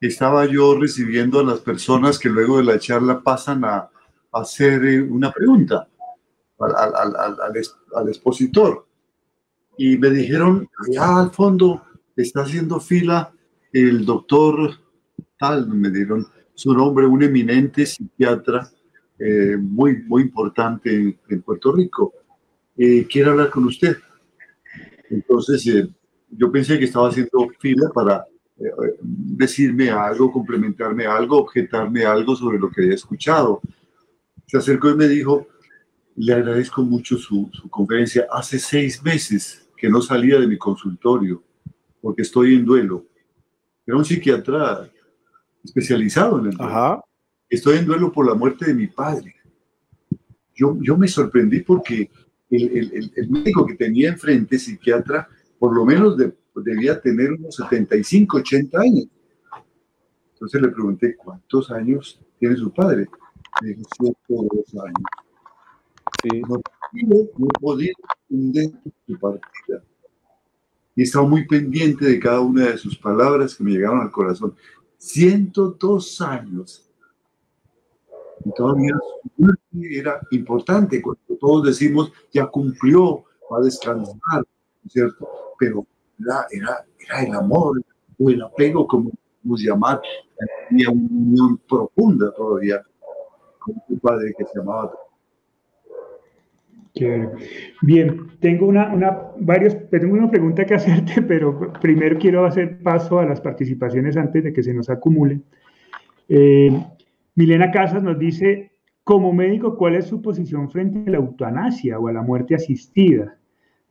[0.00, 3.90] estaba yo recibiendo a las personas que luego de la charla pasan a,
[4.32, 5.88] hacer eh, una pregunta
[6.60, 7.36] al, al, al,
[7.96, 8.86] al, expositor.
[9.76, 11.82] Y me dijeron, allá al fondo
[12.16, 13.32] está haciendo fila
[13.72, 14.78] el doctor
[15.36, 15.90] tal, me
[16.60, 18.70] su nombre, un eminente psiquiatra
[19.18, 22.12] eh, muy, muy importante en, Puerto Rico.
[22.76, 23.96] Eh, quiere hablar con usted.
[25.08, 25.88] Entonces, eh,
[26.30, 28.26] yo pensé que estaba haciendo fila para
[29.00, 33.62] decirme algo, complementarme algo, objetarme algo sobre lo que había escuchado.
[34.46, 35.46] Se acercó y me dijo,
[36.16, 38.26] le agradezco mucho su, su conferencia.
[38.30, 41.42] Hace seis meses que no salía de mi consultorio
[42.02, 43.06] porque estoy en duelo
[43.90, 44.88] era un psiquiatra
[45.64, 47.04] especializado en el duelo.
[47.48, 49.34] Estoy en duelo por la muerte de mi padre.
[50.54, 52.10] Yo, yo me sorprendí porque
[52.50, 56.16] el, el, médico que tenía enfrente, psiquiatra, por lo menos
[56.54, 59.06] debía tener unos 75, 80 años.
[60.34, 63.08] Entonces le pregunté, ¿cuántos años tiene su padre?
[63.62, 63.82] Me dijo,
[64.28, 65.04] dos años.
[66.22, 66.40] Sí.
[66.40, 66.60] No,
[67.38, 67.92] no podía
[68.28, 68.70] entender
[69.06, 69.82] su partida
[71.00, 74.54] y estaba muy pendiente de cada una de sus palabras que me llegaron al corazón.
[75.00, 76.86] 102 años.
[78.44, 78.94] Y todavía
[79.90, 84.44] era importante, cuando todos decimos, ya cumplió, va a descansar,
[84.88, 85.28] ¿cierto?
[85.58, 85.86] Pero
[86.18, 87.82] era, era, era el amor
[88.18, 90.00] o el apego, como podemos llamar,
[90.68, 92.82] tenía una unión profunda todavía
[93.58, 94.92] con su padre que se llamaba
[97.82, 103.18] Bien, tengo una, una, varios, tengo una pregunta que hacerte, pero primero quiero hacer paso
[103.18, 105.44] a las participaciones antes de que se nos acumulen.
[106.28, 106.70] Eh,
[107.34, 108.72] Milena Casas nos dice,
[109.04, 113.36] como médico, ¿cuál es su posición frente a la eutanasia o a la muerte asistida?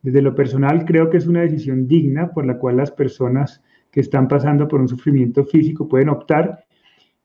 [0.02, 4.00] Desde lo personal, creo que es una decisión digna por la cual las personas que
[4.00, 6.64] están pasando por un sufrimiento físico pueden optar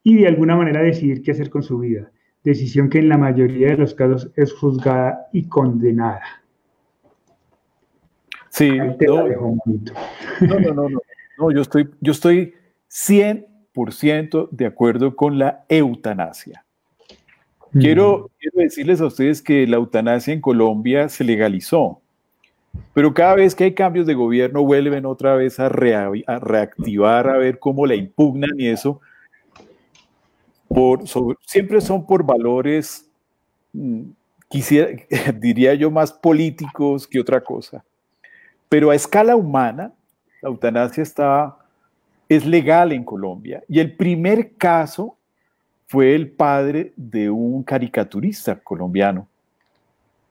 [0.03, 2.11] y de alguna manera decidir qué hacer con su vida.
[2.45, 6.21] Decisión que en la mayoría de los casos es juzgada y condenada.
[8.49, 10.89] Sí, no, no, no, no,
[11.37, 12.53] no, yo estoy, yo estoy
[12.89, 16.63] 100% de acuerdo con la eutanasia.
[17.73, 21.99] Quiero, quiero decirles a ustedes que la eutanasia en Colombia se legalizó,
[22.93, 27.59] pero cada vez que hay cambios de gobierno vuelven otra vez a, reactivar, a ver
[27.59, 29.01] cómo la impugnan y eso.
[30.75, 31.07] Por,
[31.45, 33.09] siempre son por valores,
[33.71, 34.01] mm,
[34.49, 34.89] quisiera,
[35.39, 37.83] diría yo, más políticos que otra cosa.
[38.69, 39.93] Pero a escala humana,
[40.41, 41.57] la eutanasia está,
[42.27, 43.63] es legal en Colombia.
[43.69, 45.15] Y el primer caso
[45.87, 49.27] fue el padre de un caricaturista colombiano.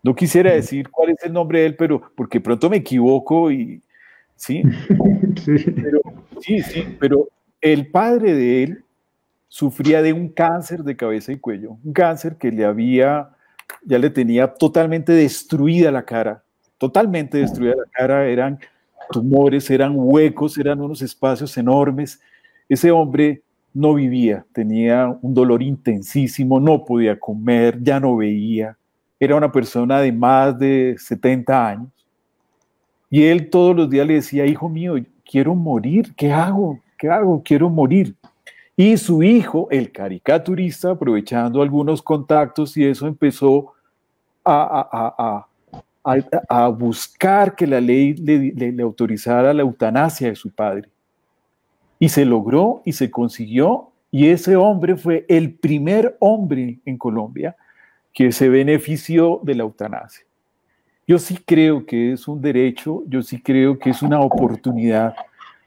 [0.02, 3.80] No quisiera decir cuál es el nombre de él, pero porque pronto me equivoco y
[4.36, 4.62] sí.
[5.42, 5.56] Sí.
[5.56, 6.00] Pero,
[6.40, 7.28] sí, sí, pero
[7.60, 8.83] el padre de él
[9.54, 13.30] sufría de un cáncer de cabeza y cuello, un cáncer que le había,
[13.84, 16.42] ya le tenía totalmente destruida la cara,
[16.76, 18.58] totalmente destruida la cara, eran
[19.12, 22.20] tumores, eran huecos, eran unos espacios enormes.
[22.68, 28.76] Ese hombre no vivía, tenía un dolor intensísimo, no podía comer, ya no veía,
[29.20, 31.92] era una persona de más de 70 años.
[33.08, 36.80] Y él todos los días le decía, hijo mío, quiero morir, ¿qué hago?
[36.98, 37.40] ¿Qué hago?
[37.44, 38.16] Quiero morir.
[38.76, 43.72] Y su hijo, el caricaturista, aprovechando algunos contactos y eso, empezó
[44.44, 45.46] a,
[46.76, 50.88] buscar que la ley le autorizara la eutanasia de su padre.
[51.98, 53.90] Y se logró y se consiguió.
[54.10, 57.56] Y ese hombre fue el primer hombre en Colombia
[58.12, 60.24] que se benefició de la eutanasia.
[61.06, 65.14] Yo sí creo que es un derecho, yo sí creo que es una oportunidad,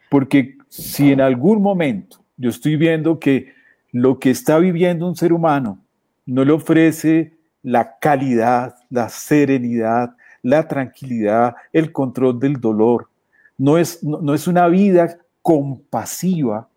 [0.09, 3.53] porque si en algún momento yo estoy viendo que
[3.91, 5.79] lo que está viviendo un ser humano
[6.25, 13.09] no le ofrece la calidad, la serenidad, la tranquilidad, el control del dolor,
[13.57, 16.67] no es, no es una vida compasiva,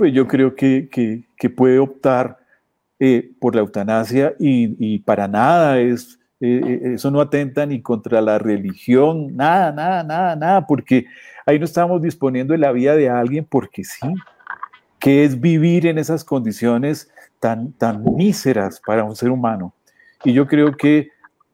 [0.00, 0.88] pues yo creo que,
[1.54, 2.38] puede optar
[2.98, 8.22] eh, por la eutanasia y, para nada es, eh, eh, eso no atenta ni contra
[8.22, 11.04] la religión, nada, nada, nada, nada, porque
[11.44, 14.08] ahí no estamos disponiendo de la vida de alguien porque sí,
[15.00, 17.10] que es vivir en esas condiciones
[17.40, 19.74] tan, tan míseras para un ser humano.
[20.24, 21.08] Y yo creo que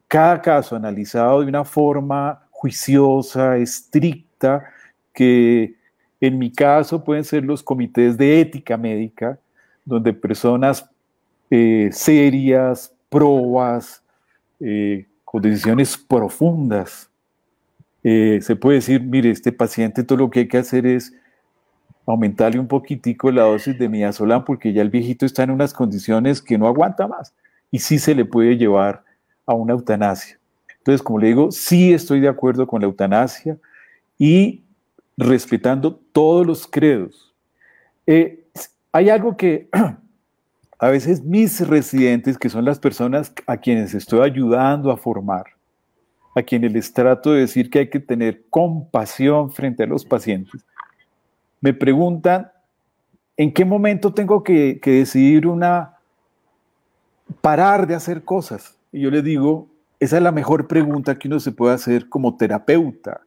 [0.07, 4.65] cada caso analizado de una forma juiciosa, estricta,
[5.13, 5.75] que
[6.19, 9.39] en mi caso pueden ser los comités de ética médica,
[9.85, 10.89] donde personas
[11.49, 14.03] eh, serias, probas,
[14.59, 17.09] eh, con decisiones profundas,
[18.03, 21.13] eh, se puede decir, mire, este paciente todo lo que hay que hacer es
[22.07, 26.41] aumentarle un poquitico la dosis de midazolam porque ya el viejito está en unas condiciones
[26.41, 27.33] que no aguanta más
[27.69, 29.03] y sí se le puede llevar
[29.45, 30.39] a una eutanasia.
[30.77, 33.57] Entonces, como le digo, sí estoy de acuerdo con la eutanasia
[34.17, 34.63] y
[35.17, 37.33] respetando todos los credos.
[38.05, 38.45] Eh,
[38.93, 39.67] hay algo que
[40.79, 45.45] a veces mis residentes, que son las personas a quienes estoy ayudando a formar,
[46.35, 50.63] a quienes les trato de decir que hay que tener compasión frente a los pacientes,
[51.61, 52.51] me preguntan,
[53.35, 55.97] ¿en qué momento tengo que, decidir una,
[57.41, 58.77] parar de hacer cosas?
[58.91, 59.67] Y yo les digo,
[59.99, 63.21] esa es la mejor pregunta que uno se puede hacer como terapeuta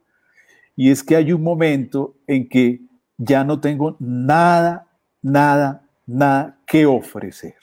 [0.75, 2.81] y es que hay un momento en que
[3.17, 4.87] ya no tengo nada,
[5.21, 7.55] nada, nada que ofrecer.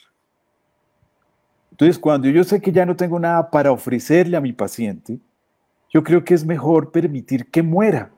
[1.71, 5.19] Entonces, cuando yo sé que ya no tengo nada para ofrecerle a mi paciente,
[5.89, 8.11] yo creo que es mejor permitir que muera.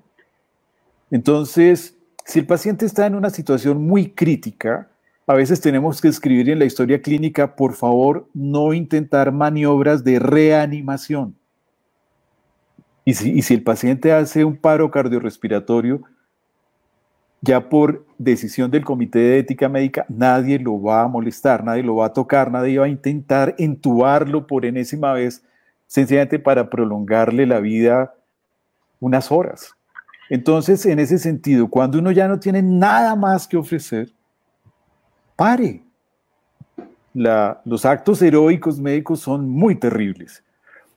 [1.09, 1.97] Entonces,
[2.31, 4.87] si el paciente está en una situación muy crítica,
[5.27, 10.17] a veces tenemos que escribir en la historia clínica, por favor, no intentar maniobras de
[10.17, 11.35] reanimación.
[13.03, 16.03] Y si, el paciente hace un paro cardiorrespiratorio,
[17.41, 21.97] ya por decisión del Comité de Ética Médica, nadie lo va a molestar, nadie lo
[21.97, 25.43] va a tocar, nadie va a intentar entubarlo por enésima vez,
[25.85, 28.13] sencillamente para prolongarle la vida
[29.01, 29.75] unas horas.
[30.31, 34.11] Entonces, en ese sentido, cuando uno ya no tiene nada más que ofrecer,
[35.35, 35.83] pare.
[37.13, 40.41] los actos heroicos médicos son muy terribles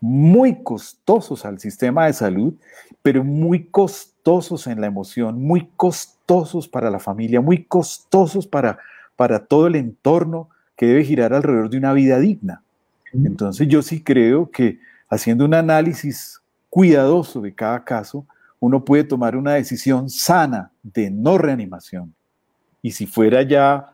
[0.04, 2.52] muy costosos al sistema de salud,
[3.00, 8.78] pero muy costosos en la emoción, muy costosos para la familia, muy costosos para,
[9.16, 12.62] para todo el entorno que debe girar alrededor de una vida digna.
[13.14, 14.78] Entonces yo sí creo que
[15.08, 18.26] haciendo un análisis cuidadoso de cada caso,
[18.64, 22.14] uno puede tomar una decisión sana de no reanimación.
[22.80, 23.92] Y si fuera ya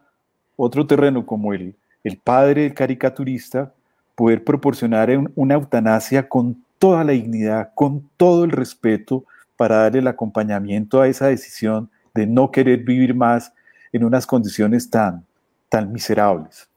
[0.55, 3.75] otro terreno como el, el padre del caricaturista,
[4.15, 9.25] poder proporcionar una eutanasia con toda la dignidad, con todo el respeto
[9.57, 13.53] para darle el acompañamiento a esa decisión de no querer vivir más
[13.93, 15.27] en unas condiciones tan,
[15.69, 16.69] tan miserables.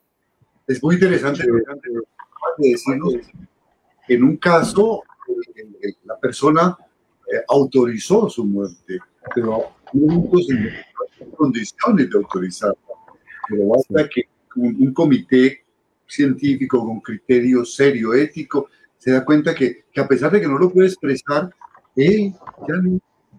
[0.66, 1.44] Es muy interesante
[4.08, 5.04] en un caso
[6.06, 6.93] la persona eh,
[7.48, 9.00] autorizó su muerte,
[9.34, 12.78] pero no en condiciones de autorizarla.
[13.50, 14.24] Pero basta que
[14.56, 15.64] un, comité
[16.08, 20.58] científico con criterio serio, ético, se da cuenta que, que, a pesar de que no
[20.58, 21.54] lo puede expresar,
[21.96, 22.34] él
[22.68, 22.76] ya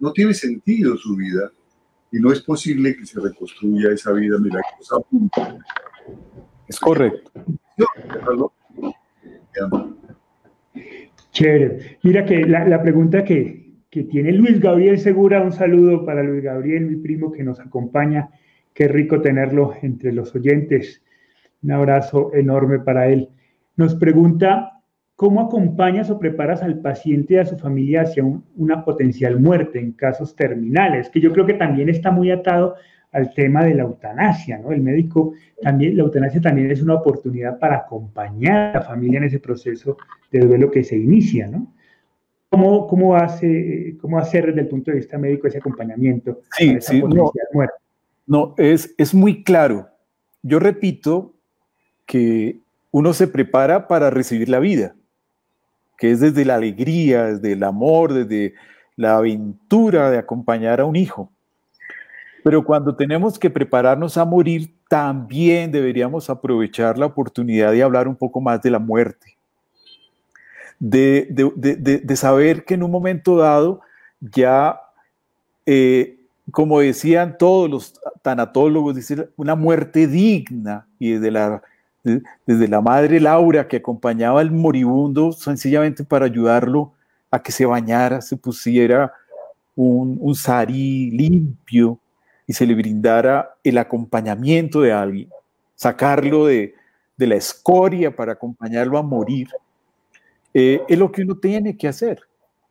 [0.01, 1.51] no, tiene sentido su vida
[2.13, 4.97] y no es posible que se reconstruya esa vida milagrosa.
[6.69, 7.31] Es correcto.
[11.33, 11.99] Chévere.
[12.03, 13.64] Mira que la, pregunta que,
[13.95, 18.29] que, tiene Luis Gabriel Segura, un saludo para Luis Gabriel, mi primo que nos acompaña.
[18.73, 21.01] Qué rico tenerlo entre los oyentes.
[21.63, 23.29] Un abrazo enorme para él.
[23.77, 24.81] Nos pregunta,
[25.15, 28.25] ¿cómo acompañas o preparas al paciente y a su familia hacia
[28.57, 31.09] una potencial muerte en casos terminales?
[31.09, 32.75] Que yo creo que también está muy atado
[33.13, 34.73] al tema de la eutanasia, ¿no?
[34.73, 39.25] El médico también, la eutanasia también es una oportunidad para acompañar a la familia en
[39.25, 39.97] ese proceso
[40.33, 41.73] de duelo que se inicia, ¿no?
[42.55, 46.41] ¿Cómo, cómo, hace, cómo hacer desde el punto de vista médico ese acompañamiento?
[46.57, 47.33] Sí, sí, no,
[48.27, 49.89] no, es, es muy claro.
[50.43, 51.35] Yo repito
[52.07, 52.61] que
[52.93, 54.95] uno se prepara para recibir la vida,
[55.99, 58.55] que es desde la alegría, desde el amor, desde
[58.95, 61.33] la aventura de acompañar a un hijo.
[62.45, 68.15] Pero cuando tenemos que prepararnos a morir, también deberíamos aprovechar la oportunidad de hablar un
[68.15, 69.34] poco más de la muerte.
[70.91, 73.81] De, saber que en un momento dado
[74.21, 74.81] ya,
[75.67, 76.19] eh,
[76.51, 81.63] como decían todos los tanatólogos, dice una muerte digna y desde la,
[82.03, 86.93] desde la madre Laura que acompañaba al moribundo sencillamente para ayudarlo
[87.31, 89.13] a que se bañara, se pusiera
[89.75, 91.99] un, un sarí limpio,
[92.47, 95.29] y se le brindara el acompañamiento de alguien,
[95.75, 96.75] sacarlo de,
[97.17, 99.49] la escoria para acompañarlo a morir,
[100.55, 102.21] eh, es lo que uno tiene que hacer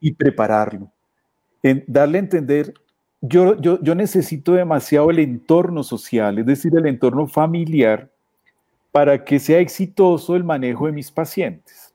[0.00, 0.90] y prepararlo.
[1.62, 2.74] En darle a entender,
[3.20, 8.10] yo, yo, yo necesito demasiado el entorno social, es decir, el entorno familiar,
[8.90, 11.92] para que sea exitoso el manejo de mis pacientes.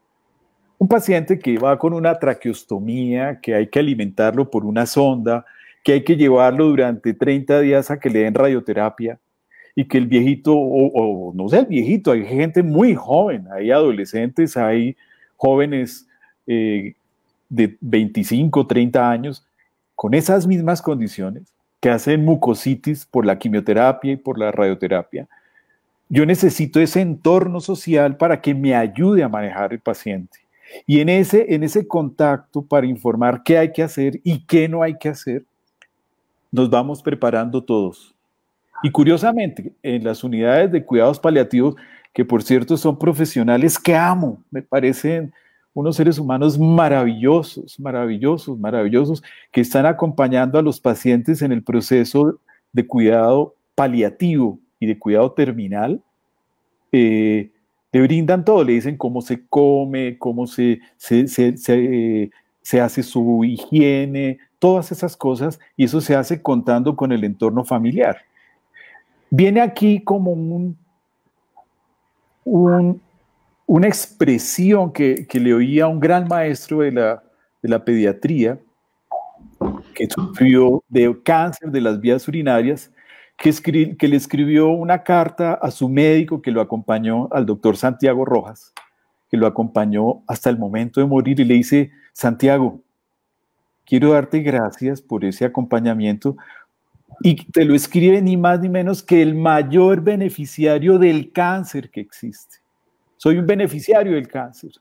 [0.77, 5.45] Un paciente que va con una traqueostomía, que hay que alimentarlo por una sonda,
[5.83, 9.19] que hay que llevarlo durante 30 días a que le den radioterapia
[9.75, 14.57] y que el viejito, o, no sé, el viejito, hay gente muy joven, hay adolescentes,
[14.57, 14.97] hay
[15.39, 16.05] jóvenes
[16.45, 16.95] eh,
[17.47, 19.47] de 25, 30 años
[19.95, 25.29] con esas mismas condiciones que hacen mucositis por la quimioterapia y por la radioterapia.
[26.09, 30.39] Yo necesito ese entorno social para que me ayude a manejar el paciente.
[30.85, 34.83] Y en ese, en ese contacto para informar qué hay que hacer y qué no
[34.83, 35.45] hay que hacer,
[36.51, 38.13] nos vamos preparando todos.
[38.83, 41.75] Y curiosamente, en las unidades de cuidados paliativos,
[42.13, 45.33] que por cierto son profesionales que amo, me parecen
[45.73, 52.39] unos seres humanos maravillosos, maravillosos, maravillosos, que están acompañando a los pacientes en el proceso
[52.73, 56.01] de cuidado paliativo y de cuidado terminal,
[56.91, 57.51] eh,
[57.91, 61.21] le brindan todo, le dicen cómo se come, cómo se, se,
[62.81, 68.17] hace su higiene, todas esas cosas, y eso se hace contando con el entorno familiar.
[69.31, 70.77] Viene aquí como un,
[72.43, 77.23] una expresión que, le oía a un gran maestro de la,
[77.61, 78.59] de la pediatría,
[79.93, 82.91] que sufrió de cáncer de las vías urinarias,
[83.37, 88.25] que, que, le escribió una carta a su médico que lo acompañó, al doctor Santiago
[88.25, 88.73] Rojas,
[89.29, 92.81] que lo acompañó hasta el momento de morir y le dice, Santiago,
[93.85, 96.37] quiero darte gracias por ese acompañamiento
[97.21, 102.01] y te lo escribe ni más ni menos que el mayor beneficiario del cáncer que
[102.01, 102.57] existe.
[103.17, 104.71] Soy un beneficiario del cáncer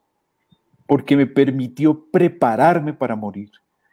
[0.87, 3.51] porque me permitió prepararme para morir,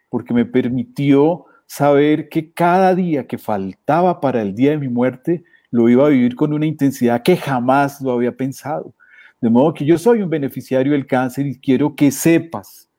[0.10, 5.44] porque me permitió saber que cada día que faltaba para el día de mi muerte
[5.72, 8.94] lo iba a vivir con una intensidad que jamás lo había pensado.
[9.42, 12.90] De modo que yo soy un beneficiario del cáncer y quiero que sepas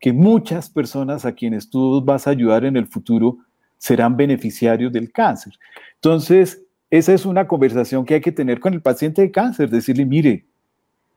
[0.00, 3.38] que muchas personas a quienes tú vas a ayudar en el futuro
[3.84, 5.52] serán beneficiarios del cáncer.
[5.96, 10.06] Entonces, esa es una conversación que hay que tener con el paciente de cáncer, decirle,
[10.06, 10.46] mire,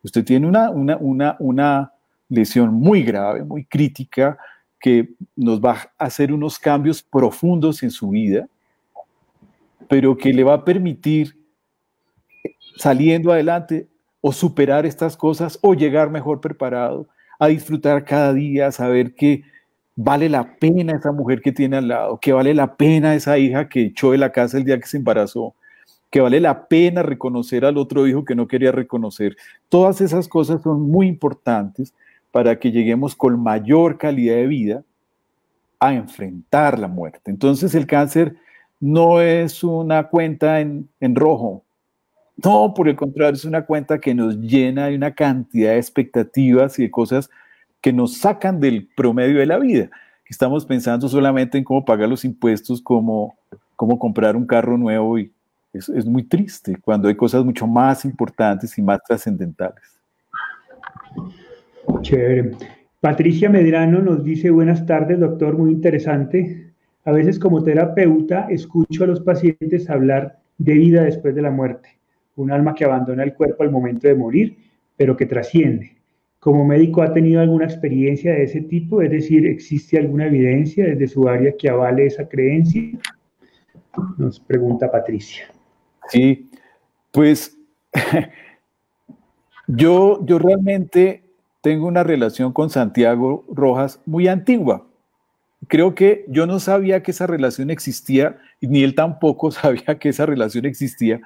[0.03, 1.93] usted tiene una, una, una, una
[2.27, 4.37] lesión muy grave, muy crítica,
[4.81, 8.49] que nos va a hacer unos cambios profundos en su vida,
[9.87, 11.37] pero que le va a permitir
[12.75, 13.87] saliendo adelante
[14.19, 17.07] o superar estas cosas o llegar mejor preparado,
[17.39, 19.43] a disfrutar cada día, saber que
[19.97, 23.67] vale la pena esa mujer que tiene al lado, que vale la pena esa hija
[23.67, 25.55] que echó de la casa el día que se embarazó,
[26.11, 29.35] que vale la pena reconocer al otro hijo que no quería reconocer.
[29.67, 31.95] Todas esas cosas son muy importantes
[32.31, 34.83] para que lleguemos con mayor calidad de vida
[35.79, 37.31] a enfrentar la muerte.
[37.31, 38.35] Entonces el cáncer
[38.79, 41.63] no es una cuenta en, en rojo,
[42.43, 46.77] no, por el contrario, es una cuenta que nos llena de una cantidad de expectativas
[46.77, 47.31] y de cosas
[47.81, 49.89] que nos sacan del promedio de la vida.
[50.29, 53.37] Estamos pensando solamente en cómo pagar los impuestos, cómo,
[53.75, 55.31] cómo comprar un carro nuevo y
[55.73, 59.83] es, es muy triste cuando hay cosas mucho más importantes y más trascendentales.
[62.01, 62.51] Chévere.
[62.99, 66.73] Patricia Medrano nos dice, buenas tardes, doctor, muy interesante.
[67.05, 71.97] A veces como terapeuta escucho a los pacientes hablar de vida después de la muerte
[72.37, 74.57] un alma que abandona el cuerpo al momento de morir,
[74.95, 75.96] pero que trasciende.
[76.47, 81.09] Como médico ha tenido alguna experiencia de ese tipo, es decir, ¿existe alguna evidencia desde
[81.09, 82.83] su área que avale esa creencia?
[84.17, 85.43] Nos pregunta Patricia.
[86.07, 86.49] Sí,
[87.11, 87.57] pues
[89.67, 91.25] yo, yo realmente
[91.59, 94.87] tengo una relación con Santiago Rojas muy antigua.
[95.67, 100.25] Creo que yo no sabía que esa relación existía, ni él tampoco sabía que esa
[100.25, 101.19] relación existía,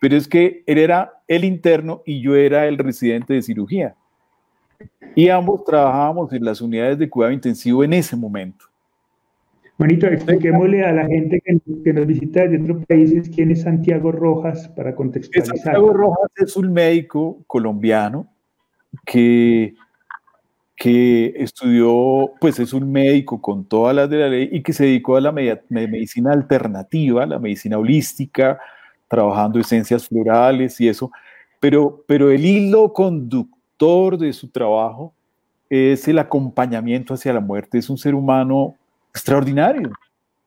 [0.00, 3.96] pero es que él era el interno y yo era el residente de cirugía.
[5.14, 8.66] Y ambos trabajábamos en las unidades de cuidado intensivo en ese momento.
[9.76, 14.68] Bonito, expliquémosle a la gente que, nos visita de otros países quién es Santiago Rojas
[14.68, 15.58] para contextualizar.
[15.58, 18.28] Santiago Rojas es un médico colombiano
[19.04, 19.74] que,
[20.76, 24.84] que estudió, pues es un médico con todas las de la ley y que se
[24.84, 28.60] dedicó a la medicina alternativa, la medicina holística,
[29.08, 31.10] trabajando esencias florales y eso,
[31.58, 35.12] pero, pero el hilo conductor de su trabajo
[35.68, 37.78] es el acompañamiento hacia la muerte.
[37.78, 38.76] Es un ser humano
[39.10, 39.90] extraordinario,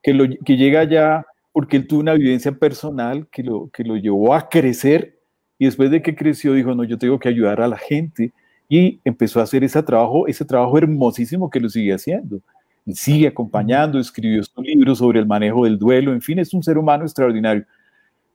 [0.01, 3.95] que, lo, que llega ya porque él tuvo una vivencia personal que lo, que lo
[3.95, 5.19] llevó a crecer
[5.59, 8.31] y después de que creció dijo, no, yo tengo que ayudar a la gente
[8.69, 12.39] y empezó a hacer ese trabajo, ese trabajo hermosísimo que lo sigue haciendo.
[12.85, 16.63] Y sigue acompañando, escribió su libro sobre el manejo del duelo, en fin, es un
[16.63, 17.65] ser humano extraordinario.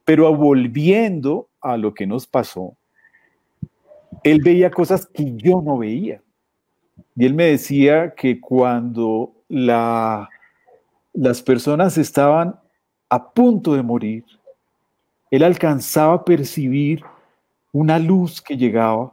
[0.04, 2.76] Pero volviendo a lo que nos pasó,
[4.22, 6.22] él veía cosas que yo no veía.
[7.16, 10.28] Y él me decía que cuando la,
[11.12, 12.58] las personas estaban
[13.08, 14.24] a punto de morir,
[15.30, 17.02] él alcanzaba a percibir
[17.72, 19.12] una luz que llegaba,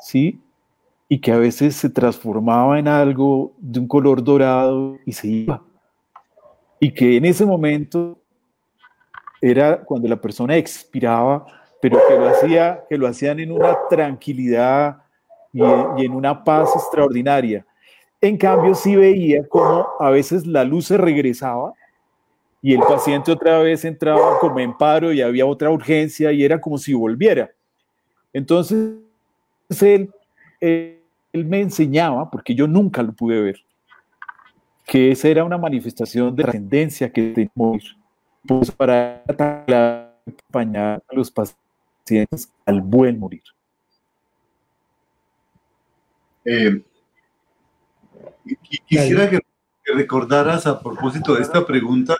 [0.00, 0.40] ¿sí?
[1.08, 5.62] Y que a veces se transformaba en algo de un color dorado y se iba.
[6.80, 8.18] Y que en ese momento
[9.40, 11.46] era cuando la persona expiraba,
[11.84, 15.02] pero que lo, hacía, que lo hacían en una tranquilidad
[15.52, 17.66] y, en una paz extraordinaria.
[18.22, 21.74] En cambio, sí veía como a veces la luz se regresaba
[22.62, 26.58] y el paciente otra vez entraba como en paro y había otra urgencia y era
[26.58, 27.50] como si volviera.
[28.32, 28.94] Entonces,
[29.82, 30.10] él,
[30.62, 33.56] él me enseñaba, porque yo nunca lo pude ver,
[34.86, 37.94] que esa era una manifestación de trascendencia que tenemos
[38.46, 41.63] pues para acompañar a los pacientes
[42.66, 43.42] al buen morir.
[46.44, 46.82] Eh,
[48.86, 49.40] quisiera que
[49.86, 52.16] recordaras a propósito de esta pregunta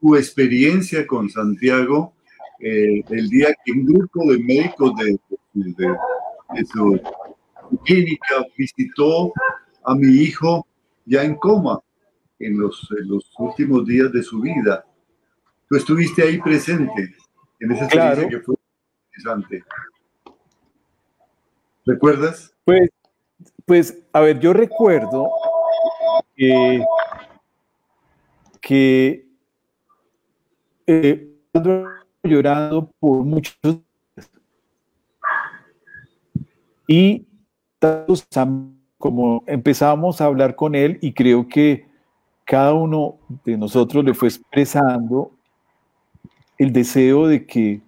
[0.00, 2.12] tu experiencia con Santiago
[2.60, 5.18] eh, el día que un grupo de médicos de,
[6.66, 7.00] su
[7.84, 9.32] clínica visitó
[9.84, 10.66] a mi hijo
[11.04, 11.80] ya en coma
[12.38, 14.84] en los, en los últimos días de su vida
[15.68, 17.14] tú estuviste ahí presente
[17.60, 18.55] en esa experiencia que fue
[21.84, 22.54] ¿Recuerdas?
[22.64, 22.90] Pues,
[23.64, 25.30] pues, a ver, yo recuerdo
[26.34, 26.84] que,
[28.60, 29.26] que
[30.86, 31.28] eh,
[32.22, 34.30] llorando por muchos días.
[36.88, 37.26] y
[38.98, 41.86] como empezamos a hablar con él y creo que
[42.44, 45.32] cada uno de nosotros le fue expresando
[46.58, 47.82] el deseo de que,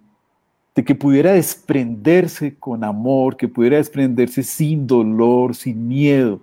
[0.79, 6.39] de que pudiera desprenderse con amor, que pudiera desprenderse sin dolor, sin miedo,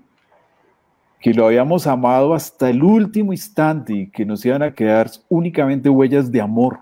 [1.23, 5.89] que lo habíamos amado hasta el último instante y que nos iban a quedar únicamente
[5.89, 6.81] huellas de amor.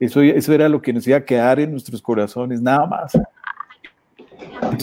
[0.00, 3.14] Eso, eso era lo que nos iba a quedar en nuestros corazones, nada más.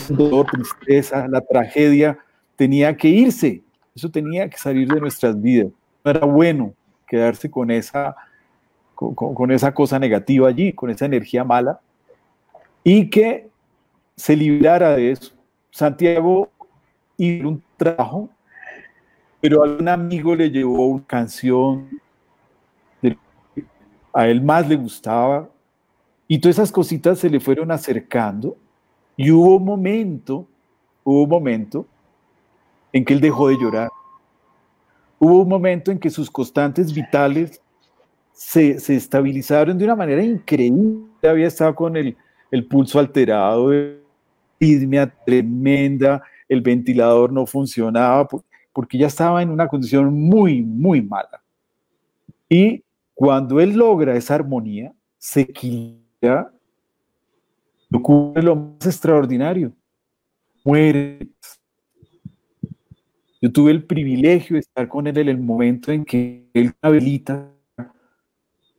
[0.08, 2.18] El dolor, tristeza, la tragedia
[2.56, 3.62] tenía que irse,
[3.94, 5.68] eso tenía que salir de nuestras vidas.
[6.02, 6.72] No era bueno
[7.06, 8.16] quedarse con esa
[8.94, 11.78] con, esa cosa negativa allí, con esa energía mala.
[12.88, 13.50] Y que
[14.14, 15.32] se librara de eso.
[15.72, 16.48] Santiago
[17.16, 18.30] hizo un trabajo,
[19.40, 21.90] pero a un amigo le llevó una canción,
[24.12, 25.48] a él más le gustaba,
[26.28, 28.56] y todas esas cositas se le fueron acercando,
[29.16, 30.46] y hubo un momento,
[31.02, 31.86] hubo un momento
[32.92, 33.90] en que él dejó de llorar.
[35.18, 37.60] Hubo un momento en que sus constantes vitales
[38.32, 41.08] se, se estabilizaron de una manera increíble.
[41.24, 42.16] Había estado con el,
[42.56, 43.70] el pulso alterado,
[44.58, 48.26] arritmia tremenda, el ventilador no funcionaba,
[48.72, 51.42] porque ya estaba en una condición muy, muy mala.
[52.48, 52.82] Y
[53.14, 56.50] cuando él logra esa armonía, se equilibra,
[57.92, 59.72] ocurre lo más extraordinario,
[60.64, 61.28] muere.
[63.42, 67.50] Yo tuve el privilegio de estar con él en el momento en que él habilita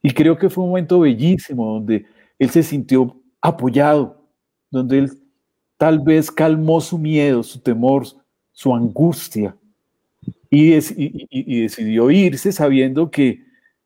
[0.01, 2.05] y creo que fue un momento bellísimo donde
[2.39, 4.21] él se sintió apoyado,
[4.69, 5.11] donde él
[5.77, 8.05] tal vez calmó su miedo, su temor,
[8.51, 9.55] su angustia
[10.49, 13.43] y, decidió irse sabiendo que,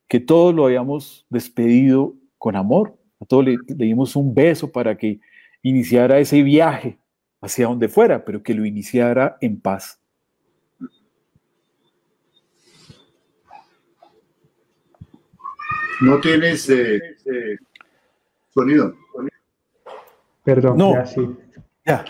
[0.08, 2.98] que todos lo habíamos despedido con amor.
[3.20, 5.20] A todos le, dimos un beso para que
[5.62, 6.98] iniciara ese viaje
[7.42, 10.00] hacia donde fuera, pero que lo iniciara en paz.
[16.02, 17.00] No tienes eh,
[18.54, 18.96] sonido.
[20.44, 20.94] Perdón, no.
[20.94, 21.22] ya sí.
[21.86, 22.06] Ya.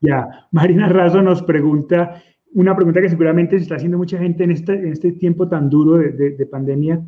[0.00, 0.28] ya.
[0.52, 2.22] Marina Razo nos pregunta
[2.54, 5.68] una pregunta que seguramente se está haciendo mucha gente en este, en este tiempo tan
[5.68, 7.00] duro de, de pandemia.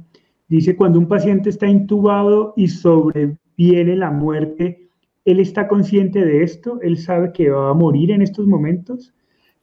[0.48, 4.88] Dice, cuando un paciente está intubado y sobreviene la muerte,
[5.24, 6.80] ¿él está consciente de esto?
[6.82, 9.14] ¿Él sabe que va a morir en estos momentos?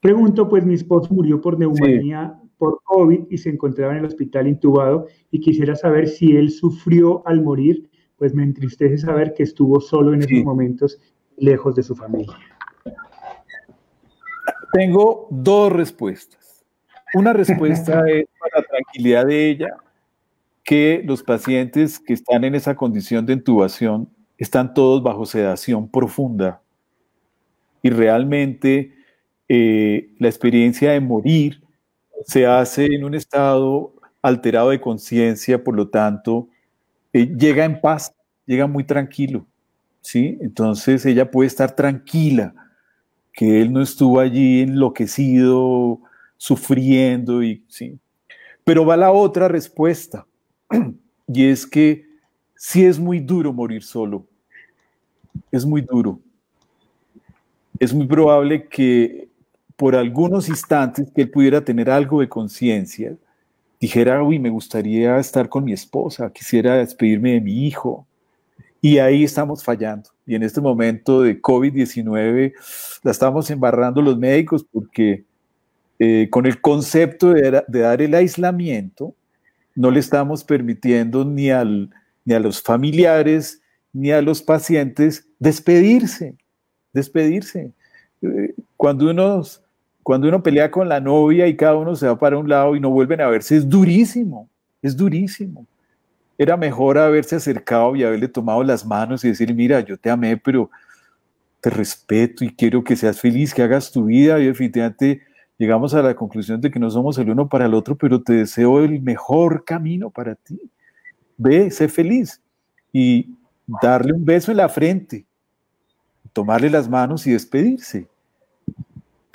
[0.02, 4.48] Pregunto, pues mi esposo murió por neumonía por COVID y se encontraba en el hospital
[4.48, 9.80] intubado y quisiera saber si él sufrió al morir, pues me entristece saber que estuvo
[9.80, 11.00] solo en esos momentos
[11.38, 12.36] lejos de su familia.
[14.74, 16.66] Tengo dos respuestas.
[17.14, 19.70] Una respuesta es para la tranquilidad de ella,
[20.64, 26.62] que los pacientes que están en esa condición de intubación están todos bajo sedación profunda
[27.82, 28.94] y realmente
[29.48, 31.64] eh, la experiencia de morir
[32.26, 36.50] se hace en un estado alterado de conciencia, por lo tanto,
[37.14, 38.14] eh, llega en paz,
[38.46, 39.46] llega muy tranquilo,
[40.02, 40.38] ¿sí?
[40.42, 42.54] Entonces ella puede estar tranquila,
[43.34, 46.00] que él no estuvo allí enloquecido,
[46.38, 47.98] sufriendo, y, ¿sí?
[48.64, 50.26] Pero va la otra respuesta,
[51.28, 52.06] y es que
[52.56, 54.26] sí es muy duro morir solo,
[55.52, 56.20] es muy duro.
[57.80, 59.30] Es muy probable que
[59.76, 63.16] por algunos instantes que él pudiera tener algo de conciencia,
[63.80, 68.08] dijera, uy, me gustaría estar con mi esposa, quisiera despedirme de mi hijo.
[68.82, 70.10] Y ahí estamos fallando.
[70.26, 72.54] Y en este momento de COVID-19
[73.04, 75.24] la estamos embarrando los médicos porque
[76.00, 79.16] eh, con el concepto de, dar el aislamiento,
[79.76, 81.90] no le estamos permitiendo ni, al,
[82.24, 83.62] ni a los familiares
[83.94, 86.36] ni a los pacientes despedirse,
[86.94, 87.72] despedirse.
[88.22, 89.42] Eh, cuando uno
[90.08, 92.80] cuando uno pelea con la novia y cada uno se va para un lado y
[92.80, 94.48] no vuelven a verse, es durísimo,
[94.82, 95.68] es durísimo.
[96.38, 100.38] Era mejor haberse acercado y haberle tomado las manos y decir, mira, yo te amé,
[100.38, 100.72] pero
[101.60, 104.40] te respeto y quiero que seas feliz, que hagas tu vida.
[104.40, 105.24] Y definitivamente
[105.58, 108.32] llegamos a la conclusión de que no somos el uno para el otro, pero te
[108.32, 110.72] deseo el mejor camino para ti.
[111.36, 112.42] Ve, sé feliz.
[112.94, 113.36] Y
[113.82, 115.26] darle un beso en la frente,
[116.32, 118.08] tomarle las manos y despedirse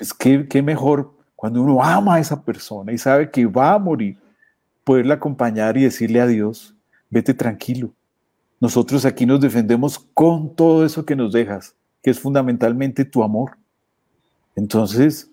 [0.02, 4.18] pues qué, mejor cuando uno ama a esa persona y sabe que va a morir,
[4.82, 6.74] poderla acompañar y decirle a Dios,
[7.08, 7.92] vete tranquilo.
[8.58, 13.56] Nosotros aquí nos defendemos con todo eso que nos dejas, que es fundamentalmente tu amor.
[14.56, 15.30] Entonces,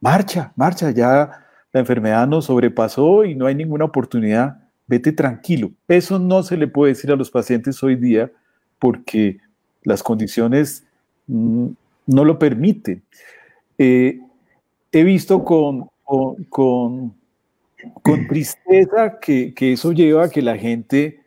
[0.00, 4.58] marcha, marcha, ya la enfermedad nos sobrepasó y no hay ninguna oportunidad.
[4.86, 5.72] Vete tranquilo.
[5.88, 8.30] Eso no se le puede decir a los pacientes hoy día
[8.78, 9.38] porque
[9.82, 10.84] las condiciones
[11.26, 11.66] mm,
[12.06, 13.02] no lo permiten.
[13.78, 14.20] Eh,
[14.92, 15.88] he visto con,
[16.48, 17.14] con,
[18.28, 21.20] tristeza que, eso lleva a que la gente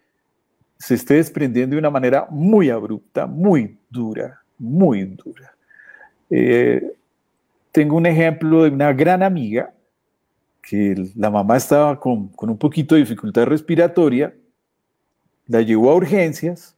[0.77, 5.55] se esté desprendiendo de una manera muy abrupta, muy dura, muy dura.
[6.29, 6.93] Eh,
[7.71, 9.73] tengo un ejemplo de una gran amiga
[10.61, 14.33] que la mamá estaba con, con, un poquito de dificultad respiratoria,
[15.47, 16.75] la llevó a urgencias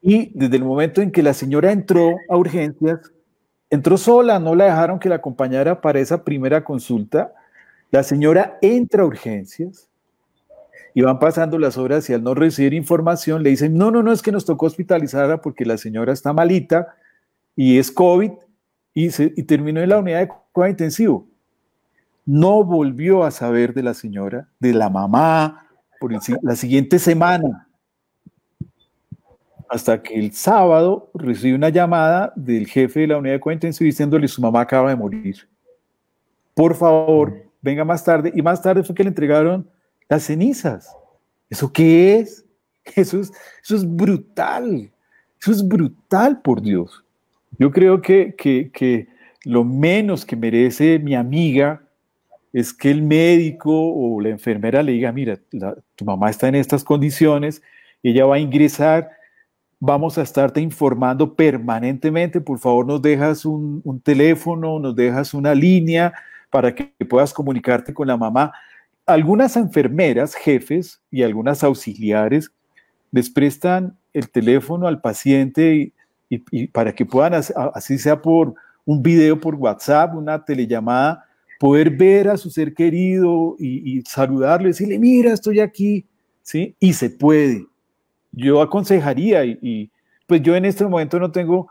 [0.00, 3.12] y desde el momento en que la señora entró a urgencias,
[3.72, 7.32] Entró sola, no la dejaron que la acompañara para esa primera consulta.
[7.90, 9.88] La señora entra a urgencias
[10.92, 14.12] y van pasando las horas y al no recibir información le dicen, no, no, no,
[14.12, 16.96] es que nos tocó hospitalizarla porque la señora está malita
[17.56, 18.32] y es COVID
[18.92, 19.08] y,
[19.44, 21.26] terminó en la unidad de cuidado intensivo.
[22.26, 25.66] No volvió a saber de la señora, de la mamá,
[25.98, 27.68] por la siguiente semana
[29.72, 34.28] hasta que el sábado recibe una llamada del jefe de la unidad de cuenta diciéndole
[34.28, 35.48] su mamá acaba de morir.
[36.52, 38.30] Por favor, venga más tarde.
[38.34, 39.66] Y más tarde fue que le entregaron
[40.10, 40.94] las cenizas.
[41.48, 42.44] ¿Eso qué es?
[42.96, 44.90] Eso es, eso es brutal.
[45.40, 47.02] Eso es brutal, por Dios.
[47.58, 49.08] Yo creo que, que,
[49.44, 51.82] lo menos que merece mi amiga
[52.52, 55.38] es que el médico o la enfermera le diga, mira,
[55.96, 57.62] tu mamá está en estas condiciones,
[58.02, 59.21] ella va a ingresar
[59.84, 62.40] Vamos a estarte informando permanentemente.
[62.40, 66.12] Por favor, nos dejas un, teléfono, nos dejas una línea
[66.50, 68.52] para que puedas comunicarte con la mamá.
[69.06, 72.52] Algunas enfermeras, jefes y algunas auxiliares
[73.10, 75.92] les prestan el teléfono al paciente
[76.28, 77.34] y, para que puedan,
[77.74, 78.54] así sea por
[78.84, 81.24] un video por WhatsApp, una telellamada,
[81.58, 86.06] poder ver a su ser querido y, y saludarle, decirle, mira, estoy aquí,
[86.40, 86.76] ¿sí?
[86.78, 87.66] Y se puede
[88.32, 89.90] yo aconsejaría y,
[90.26, 91.68] pues yo en este momento no tengo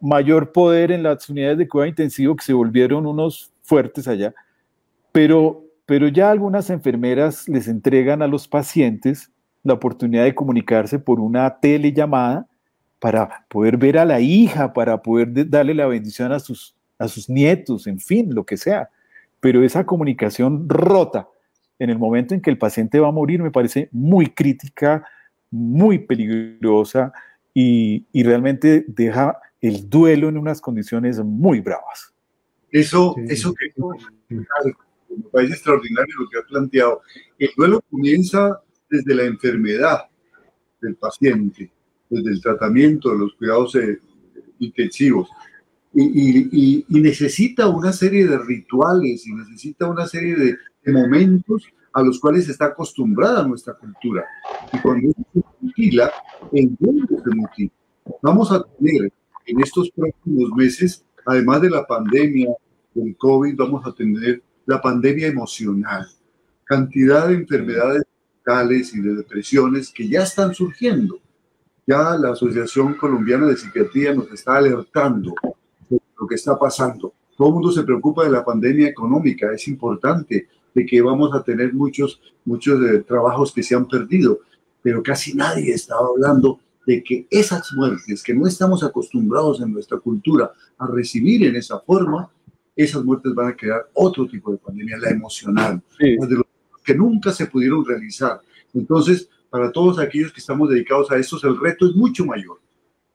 [0.00, 4.34] mayor poder en las unidades de cuidado intensivo que se volvieron unos fuertes allá,
[5.12, 9.30] pero, pero ya algunas enfermeras les entregan a los pacientes
[9.62, 12.46] la oportunidad de comunicarse por una telellamada
[12.98, 17.28] para poder ver a la hija, para poder darle la bendición a sus, a sus
[17.28, 18.88] nietos, en fin, lo que sea.
[19.40, 21.28] Pero esa comunicación rota
[21.78, 25.04] en el momento en que el paciente va a morir me parece muy crítica,
[25.54, 27.12] muy peligrosa
[27.54, 32.12] y, realmente deja el duelo en unas condiciones muy bravas.
[32.72, 33.72] Eso, eso que
[34.28, 37.02] me parece extraordinario lo que ha planteado.
[37.38, 40.06] El duelo comienza desde la enfermedad
[40.82, 41.70] del paciente,
[42.10, 44.00] desde el tratamiento, de los cuidados eh,
[44.58, 45.28] intensivos.
[45.94, 52.18] Y, necesita una serie de rituales y necesita una serie de, de momentos a los
[52.18, 54.24] cuales está acostumbrada nuestra cultura.
[54.72, 56.12] Y cuando se mutila,
[56.52, 57.72] el mundo se mutila.
[58.20, 59.12] Vamos a tener
[59.46, 62.50] en estos próximos meses, además de la pandemia
[62.94, 66.06] del COVID, vamos a tener la pandemia emocional.
[66.64, 68.02] Cantidad de enfermedades
[68.34, 71.20] mentales y de depresiones que ya están surgiendo.
[71.86, 75.34] Ya la Asociación Colombiana de Psiquiatría nos está alertando
[75.88, 77.12] de lo que está pasando.
[77.36, 81.42] Todo el mundo se preocupa de la pandemia económica, es importante, de que vamos a
[81.42, 84.40] tener muchos, muchos de eh, trabajos que se han perdido,
[84.82, 89.98] pero casi nadie estaba hablando de que esas muertes que no estamos acostumbrados en nuestra
[89.98, 92.28] cultura a recibir en esa forma,
[92.76, 95.80] esas muertes van a crear otro tipo de pandemia, la emocional,
[96.84, 98.40] que nunca se pudieron realizar.
[98.74, 102.60] Entonces, para todos aquellos que estamos dedicados a esto, el reto es mucho mayor.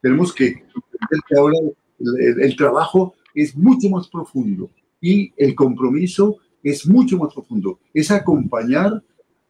[0.01, 1.57] Tenemos que entender que ahora
[1.99, 4.69] el trabajo es mucho más profundo
[5.01, 9.03] y el compromiso es mucho más profundo, es acompañar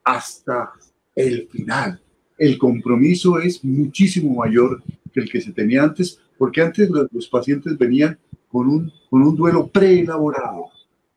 [0.03, 0.71] hasta
[1.15, 2.01] el final.
[2.37, 4.81] El compromiso es muchísimo mayor
[5.11, 9.35] que el que se tenía antes, porque antes los, pacientes venían con un, con un
[9.35, 10.65] duelo preelaborado.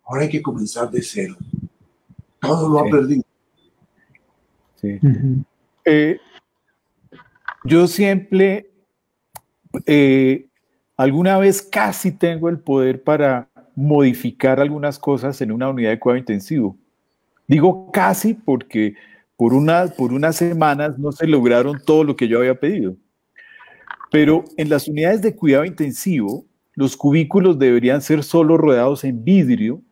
[0.04, 1.36] Ahora hay que comenzar de cero.
[2.40, 3.22] Todo lo ha perdido.
[4.74, 4.98] Sí.
[5.84, 6.18] Eh,
[7.64, 8.70] yo siempre,
[9.86, 10.48] eh,
[10.96, 16.18] alguna vez casi tengo el poder para modificar algunas cosas en una unidad de cuidado
[16.18, 16.76] intensivo.
[17.46, 18.94] Digo casi porque
[19.36, 22.96] por, una, por unas semanas no se lograron todo lo que yo había pedido.
[24.10, 26.44] Pero en las unidades de cuidado intensivo,
[26.74, 29.82] los cubículos deberían ser solo rodeados en vidrio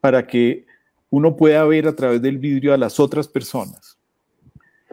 [0.00, 0.66] para que
[1.10, 3.98] uno pueda ver a través del vidrio a las otras personas.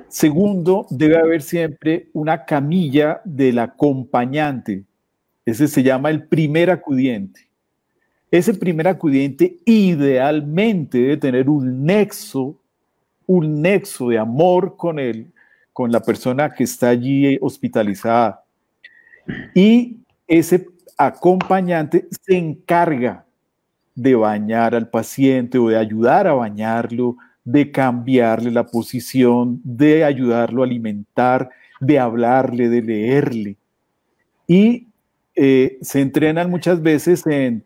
[0.07, 4.83] Segundo, debe haber siempre una camilla del acompañante.
[5.45, 7.48] Ese se llama el primer acudiente.
[8.31, 12.55] Ese primer acudiente idealmente debe tener un nexo,
[13.25, 15.31] un nexo de amor con él,
[15.73, 18.43] con la persona que está allí hospitalizada.
[19.55, 20.67] Y ese
[20.97, 23.25] acompañante se encarga
[23.95, 30.61] de bañar al paciente o de ayudar a bañarlo, de cambiarle la posición, de ayudarlo
[30.61, 31.49] a alimentar,
[31.79, 33.57] de hablarle, de leerle.
[34.45, 34.87] Y
[35.35, 37.63] eh, se entrenan muchas veces en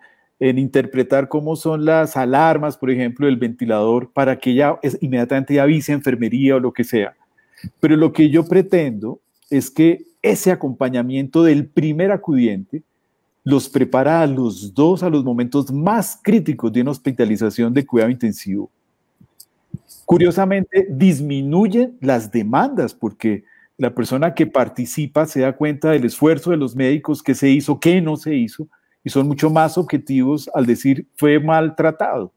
[0.49, 5.93] en interpretar cómo son las alarmas, por ejemplo, del ventilador, para que ella inmediatamente avise
[5.93, 7.15] a enfermería o lo que sea.
[7.79, 12.83] Pero lo que yo pretendo es que ese acompañamiento del primer acudiente
[13.45, 18.11] los prepara a los dos a los momentos más críticos de una hospitalización de cuidado
[18.11, 18.69] intensivo.
[20.03, 23.45] Curiosamente, disminuyen las demandas porque
[23.77, 27.79] la persona que participa se da cuenta del esfuerzo de los médicos, que se hizo,
[27.79, 28.67] qué no se hizo,
[29.03, 32.31] y son mucho más objetivos al decir fue maltratado.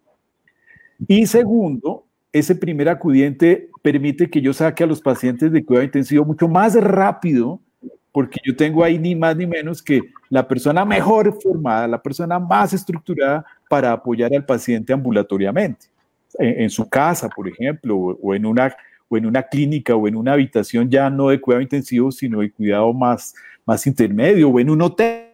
[1.07, 6.25] Y segundo, ese primer acudiente permite que yo saque a los pacientes de cuidado intensivo
[6.25, 7.61] mucho más rápido,
[8.13, 10.01] porque yo tengo ahí ni más ni menos que
[10.31, 15.87] la persona mejor formada, la persona más estructurada para apoyar al paciente ambulatoriamente,
[16.39, 18.75] en, su casa, por ejemplo, o, en una,
[19.09, 22.51] o en una clínica o en una habitación ya no de cuidado intensivo, sino de
[22.51, 25.26] cuidado más, más intermedio, o en un hotel,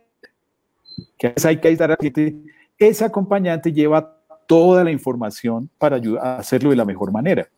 [1.19, 2.37] que hay que.
[2.79, 7.49] Ese acompañante lleva toda la información para ayudar a hacerlo de la mejor manera.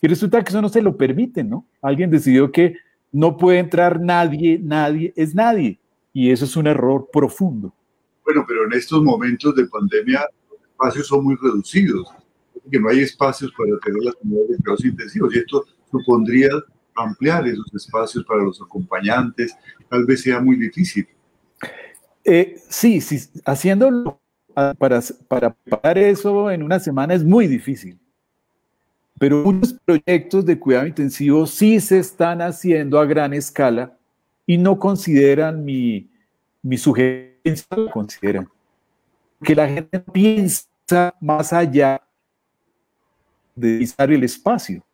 [0.00, 1.66] Y resulta que eso no se lo permiten, ¿no?
[1.82, 2.76] Alguien decidió que
[3.10, 5.78] no puede entrar nadie, nadie es nadie.
[6.12, 7.74] Y eso es un error profundo.
[8.24, 12.08] Bueno, pero en estos momentos de pandemia los espacios son muy reducidos,
[12.70, 16.48] que no hay espacios para tener las unidades de cuidados intensivos y esto supondría
[16.94, 19.56] ampliar esos espacios para los acompañantes,
[19.88, 21.06] tal vez sea muy difícil.
[22.24, 24.20] Eh, sí, sí, haciéndolo
[24.78, 27.98] para, para preparar eso en una semana es muy difícil.
[29.18, 33.96] Pero muchos proyectos de cuidado intensivo sí se están haciendo a gran escala
[34.46, 36.10] y no consideran mi,
[36.62, 38.48] mi sugerencia, consideran.
[39.42, 42.00] Que la gente piensa más allá
[43.54, 44.84] de utilizar el espacio.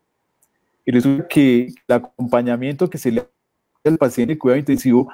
[0.85, 3.27] Y resulta que el acompañamiento que se le da
[3.91, 5.11] al paciente de cuidado intensivo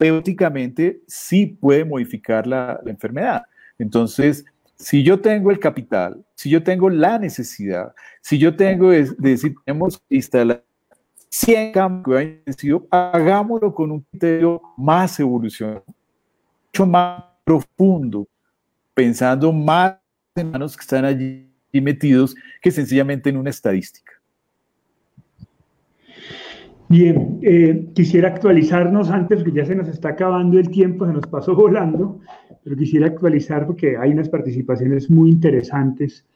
[0.00, 3.42] terapéuticamente sí puede modificar la, enfermedad.
[3.78, 4.44] Entonces,
[4.76, 7.92] si yo tengo el capital, si yo tengo la necesidad,
[8.22, 10.64] si yo tengo de, decir, tenemos instalar
[11.28, 15.84] 100 campos intensivo, hagámoslo con un criterio más evolucionado,
[16.66, 18.26] mucho más profundo,
[18.94, 19.96] pensando más
[20.34, 24.19] en manos que están allí metidos que sencillamente en una estadística.
[26.90, 31.24] Bien, eh, quisiera actualizarnos antes, que ya se nos está acabando el tiempo, se nos
[31.28, 32.18] pasó volando,
[32.64, 36.26] pero quisiera actualizar porque hay unas participaciones muy interesantes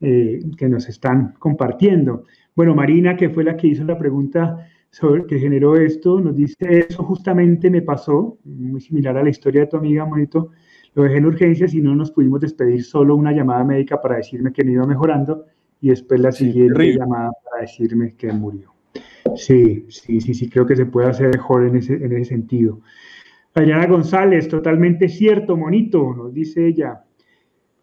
[0.00, 2.24] eh, que nos están compartiendo.
[2.56, 6.56] Bueno, Marina, que fue la que hizo la pregunta sobre que generó esto, nos dice,
[6.58, 10.50] eso justamente me pasó, muy similar a la historia de tu amiga, Monito,
[10.96, 14.52] lo dejé en urgencias y no nos pudimos despedir, solo una llamada médica para decirme
[14.52, 15.44] que me iba mejorando
[15.80, 18.69] y después la siguiente llamada para decirme que murió.
[19.36, 22.80] Sí, sí, sí, sí, creo que se puede hacer mejor en ese, en ese sentido.
[23.54, 27.04] Adriana González, totalmente cierto, monito, nos dice ella.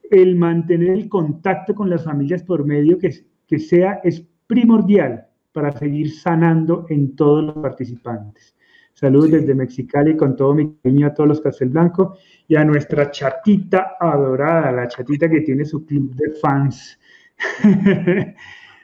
[0.09, 3.11] El mantener el contacto con las familias por medio que,
[3.45, 8.55] que sea es primordial para seguir sanando en todos los participantes.
[8.93, 13.95] Saludos desde Mexicali con todo mi cariño a todos los Castelblanco y a nuestra chatita
[13.99, 16.99] adorada, la chatita que tiene su club de fans.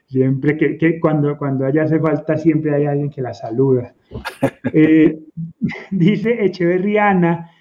[0.08, 3.94] Siempre que, cuando, cuando haya hace falta, siempre hay alguien que la saluda.
[4.76, 5.20] Eh,
[5.92, 7.52] dice Echeverriana,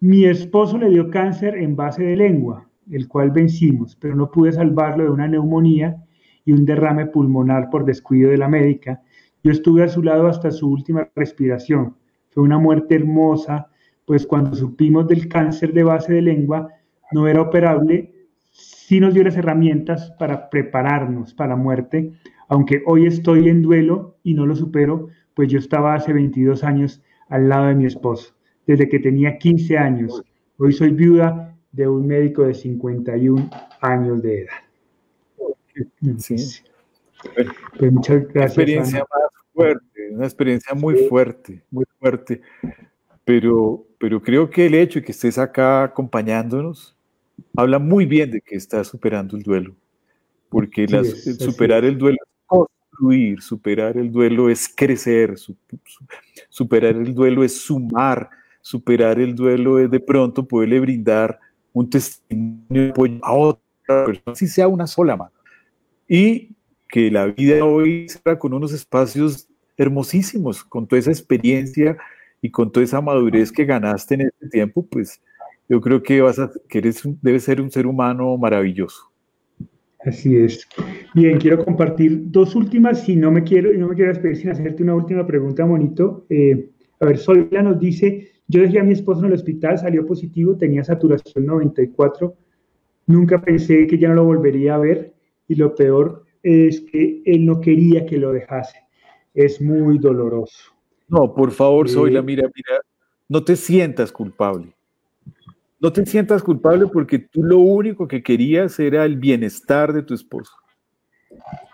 [0.00, 4.52] mi esposo le dio cáncer en base de lengua, el cual vencimos, pero no pude
[4.52, 5.96] salvarlo de una neumonía
[6.44, 9.02] y un derrame pulmonar por descuido de la médica.
[9.42, 11.96] Yo estuve a su lado hasta su última respiración.
[12.30, 13.68] Fue una muerte hermosa,
[14.04, 16.68] pues cuando supimos del cáncer de base de lengua
[17.12, 18.12] no era operable,
[18.90, 22.12] sí nos dio las herramientas para prepararnos para la muerte,
[22.48, 27.00] aunque hoy estoy en duelo y no lo supero, pues yo estaba hace 22 años
[27.28, 28.34] al lado de mi esposo,
[28.66, 30.24] desde que tenía 15 años.
[30.58, 33.48] Hoy soy viuda de un médico de 51
[33.80, 34.58] años de edad.
[36.18, 36.34] Sí.
[37.78, 38.34] Pues muchas gracias.
[38.34, 42.40] Una experiencia más fuerte, una experiencia muy fuerte, muy fuerte.
[43.24, 46.96] Pero, pero creo que el hecho de que estés acá acompañándonos
[47.56, 49.74] habla muy bien de que está superando el duelo,
[50.48, 50.86] porque
[51.38, 55.34] superar el duelo es construir, superar el duelo es crecer,
[56.48, 58.30] superar el duelo es sumar,
[58.60, 61.38] superar el duelo es de pronto poderle brindar
[61.72, 65.32] un testimonio a otra persona, si sea una sola mano.
[66.08, 66.50] Y
[66.88, 71.96] que la vida hoy sea con unos espacios hermosísimos, con toda esa experiencia
[72.42, 75.22] y con toda esa madurez que ganaste en este tiempo, pues
[75.70, 79.08] yo creo que vas a, que eres, debes ser un ser humano maravilloso.
[80.04, 80.66] Así es.
[81.14, 84.82] Bien, quiero compartir dos últimas, si no me quiero, no me quiero despedir sin hacerte
[84.82, 86.26] una última pregunta, Monito.
[86.28, 90.04] Eh, a ver, Solia nos dice, yo dejé a mi esposo en el hospital, salió
[90.04, 92.34] positivo, tenía saturación 94,
[93.06, 95.14] nunca pensé que ya no lo volvería a ver
[95.46, 98.78] y lo peor es que él no quería que lo dejase.
[99.34, 100.72] Es muy doloroso.
[101.06, 102.80] No, por favor, Soyla, eh, mira, mira,
[103.28, 104.74] no te sientas culpable.
[105.80, 110.14] No te sientas culpable porque tú lo único que querías era el bienestar de tu
[110.14, 110.52] esposo.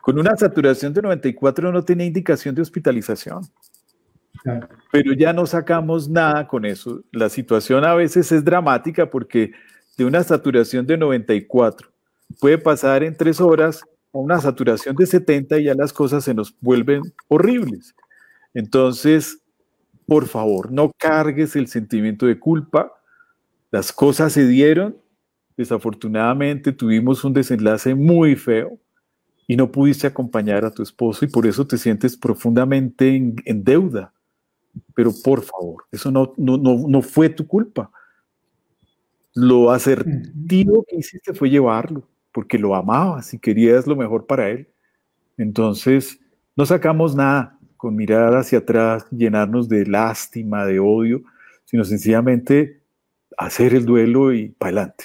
[0.03, 3.43] con una saturación de 94 no tenía indicación de hospitalización.
[4.93, 7.03] Pero ya no sacamos nada con eso.
[7.11, 9.53] La situación a veces es dramática porque
[9.97, 11.89] de una saturación de 94
[12.41, 13.83] puede pasar en tres horas
[14.13, 17.95] a una saturación de 70 y ya las cosas se nos vuelven horribles.
[18.55, 19.39] Entonces,
[20.07, 22.93] por favor, no cargues el sentimiento de culpa.
[23.77, 24.97] Las cosas se dieron.
[25.55, 28.79] Desafortunadamente tuvimos un desenlace muy feo
[29.47, 34.14] y no pudiste acompañar a tu esposo y por eso te sientes profundamente en, deuda.
[34.95, 37.91] Pero por favor, eso no, no, no, fue tu culpa.
[39.35, 44.70] Lo asertivo que hiciste fue llevarlo, porque lo amabas y querías lo mejor para él.
[45.37, 46.18] Entonces,
[46.57, 51.20] no sacamos nada con mirar hacia atrás, llenarnos de lástima, de odio,
[51.66, 52.76] sino sencillamente
[53.37, 55.05] hacer el duelo y para adelante.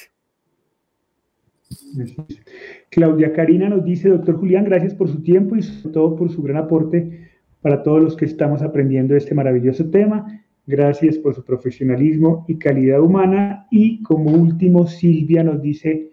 [2.89, 6.41] Claudia Karina nos dice, doctor Julián, gracias por su tiempo y sobre todo por su
[6.41, 7.29] gran aporte
[7.61, 10.41] para todos los que estamos aprendiendo este maravilloso tema.
[10.65, 13.67] Gracias por su profesionalismo y calidad humana.
[13.71, 16.11] Y como último, Silvia nos dice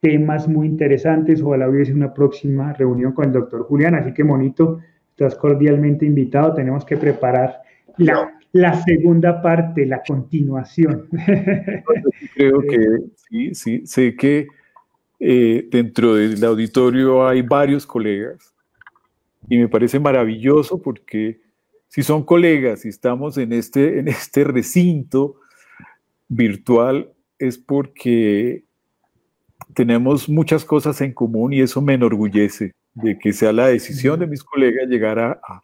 [0.00, 1.42] temas muy interesantes.
[1.42, 3.94] Ojalá hubiese una próxima reunión con el doctor Julián.
[3.94, 4.78] Así que, Monito,
[5.10, 6.54] estás cordialmente invitado.
[6.54, 7.60] Tenemos que preparar
[7.98, 11.08] la, la segunda parte, la continuación.
[12.34, 14.46] Creo que sí, sí, sé que
[15.18, 18.52] eh, dentro del auditorio hay varios colegas
[19.48, 21.40] y me parece maravilloso porque
[21.88, 25.36] si son colegas y estamos en este, en este recinto
[26.28, 28.64] virtual es porque
[29.74, 34.26] tenemos muchas cosas en común y eso me enorgullece de que sea la decisión de
[34.26, 35.62] mis colegas llegar a, a,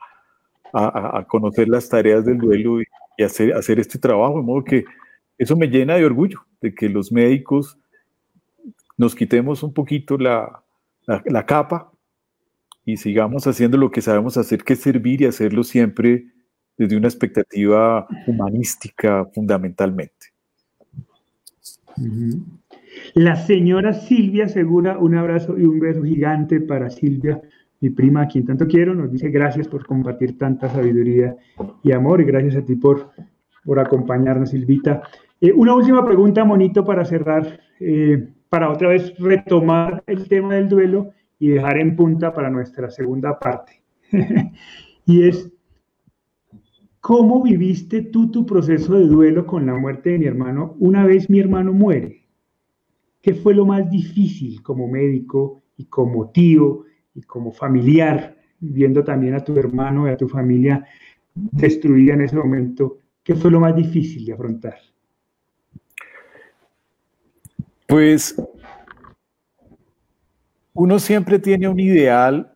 [0.73, 2.85] a conocer las tareas del duelo y,
[3.25, 4.85] hacer, este trabajo, de modo que
[5.37, 7.77] eso me llena de orgullo, de que los médicos
[8.97, 10.63] nos quitemos un poquito la,
[11.07, 11.93] la, capa
[12.85, 16.27] y sigamos haciendo lo que sabemos hacer, que es servir y hacerlo siempre
[16.77, 20.33] desde una expectativa humanística fundamentalmente.
[23.15, 27.41] La señora Silvia Segura, un abrazo y un beso gigante para Silvia,
[27.81, 31.37] mi prima, a quien tanto quiero, nos dice gracias por compartir tanta sabiduría
[31.83, 33.11] y amor y gracias a ti por,
[33.65, 35.03] por acompañarnos, Silvita.
[35.41, 37.61] Eh, una última pregunta, Monito, para cerrar.
[37.81, 42.91] Eh, para otra vez retomar el tema del duelo y dejar en punta para nuestra
[42.91, 43.83] segunda parte.
[45.07, 45.53] y es,
[47.01, 51.29] ¿cómo viviste tú tu proceso de duelo con la muerte de mi hermano una vez
[51.29, 52.27] mi hermano muere?
[53.21, 56.85] ¿Qué fue lo más difícil como médico y como tío
[57.19, 60.87] y como familiar, viendo también a tu hermano y a tu familia
[61.35, 62.99] destruida en ese momento?
[63.25, 64.79] ¿Qué fue lo más difícil de afrontar?
[67.87, 68.41] Pues
[70.75, 72.55] uno siempre tiene un ideal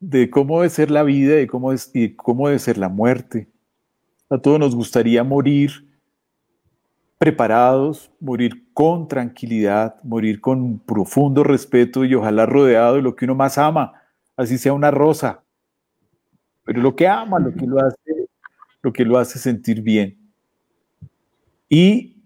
[0.00, 3.48] de cómo debe ser la vida y cómo, y cómo debe ser la muerte.
[4.28, 5.87] A todos nos gustaría morir
[7.18, 13.34] preparados, morir con tranquilidad, morir con profundo respeto y ojalá rodeado de lo que uno
[13.34, 13.92] más ama,
[14.36, 15.42] así sea una rosa.
[16.64, 18.28] Pero lo que ama, lo que lo hace,
[18.82, 20.16] lo que lo hace sentir bien.
[21.68, 22.22] Y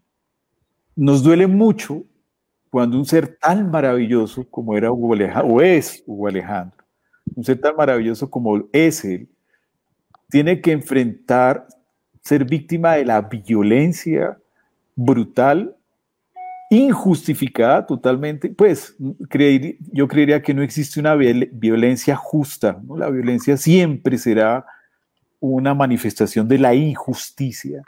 [0.95, 2.05] nos duele mucho
[2.71, 6.85] cuando un ser tan maravilloso como era Hugo Alejandro, o es Hugo Alejandro,
[7.35, 9.29] un ser tan maravilloso como es él,
[10.29, 11.67] tiene que enfrentar
[12.21, 14.39] ser víctima de la violencia
[14.95, 15.77] brutal,
[16.71, 24.65] injustificada totalmente, pues yo creería que no existe una violencia justa, la violencia siempre será
[25.39, 27.83] una manifestación de la injusticia.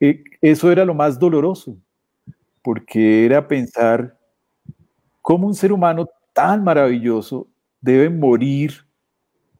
[0.00, 1.76] Eh, eso era lo más doloroso,
[2.62, 4.16] porque era pensar
[5.20, 7.48] cómo un ser humano tan maravilloso
[7.80, 8.86] debe morir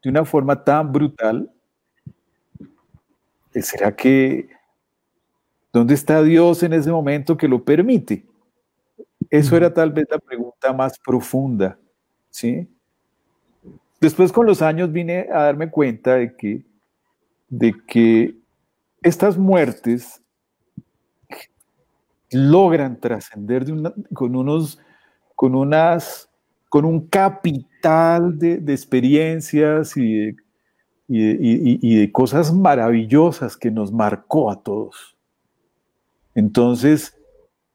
[0.01, 1.51] de una forma tan brutal.
[3.53, 4.49] ¿Será que
[5.73, 8.25] dónde está Dios en ese momento que lo permite?
[9.29, 11.77] Eso era tal vez la pregunta más profunda,
[12.29, 12.69] ¿sí?
[13.99, 16.63] Después con los años vine a darme cuenta de que,
[17.49, 18.35] de que
[19.01, 20.21] estas muertes
[22.31, 23.65] logran trascender
[24.13, 24.79] con unos,
[25.35, 26.29] con unas,
[26.69, 30.35] con un capital de, experiencias y
[31.07, 35.12] de, cosas maravillosas que nos marcó a todos.
[36.35, 37.17] Entonces,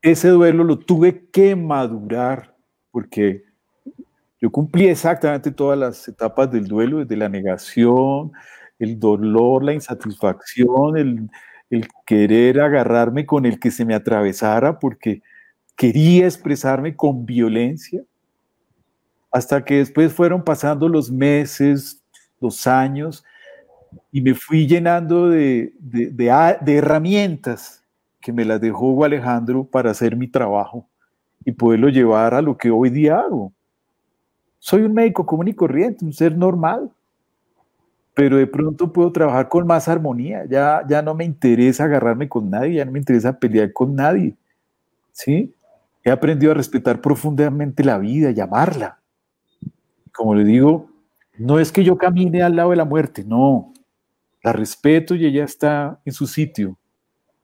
[0.02, 2.56] ese duelo lo tuve que madurar
[2.90, 3.44] porque
[4.40, 8.32] yo cumplí exactamente todas las etapas del duelo, desde la negación,
[8.78, 11.28] el dolor, la insatisfacción, el,
[12.06, 15.22] querer agarrarme con el que se me atravesara porque
[15.76, 18.02] quería expresarme con violencia.
[19.30, 22.02] hasta que después fueron pasando los meses,
[22.40, 23.22] los años,
[24.11, 25.74] y me fui llenando de,
[26.66, 27.84] herramientas
[28.20, 30.88] que me las dejó Alejandro para hacer mi trabajo
[31.44, 33.52] y poderlo llevar a lo que hoy día hago.
[34.58, 36.90] Soy un médico común y corriente, un ser normal,
[38.14, 40.44] pero de pronto puedo trabajar con más armonía.
[40.46, 44.34] Ya, ya no me interesa agarrarme con nadie, ya no me interesa pelear con nadie.
[45.12, 45.54] ¿sí?
[46.04, 49.00] He aprendido a respetar profundamente la vida y amarla.
[50.12, 50.88] Como le digo,
[51.38, 53.72] no es que yo camine al lado de la muerte, no.
[54.42, 56.77] La respeto y ella está en su sitio.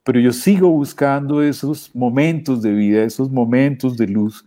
[0.05, 4.45] Pero yo sigo buscando esos momentos de vida, esos momentos de luz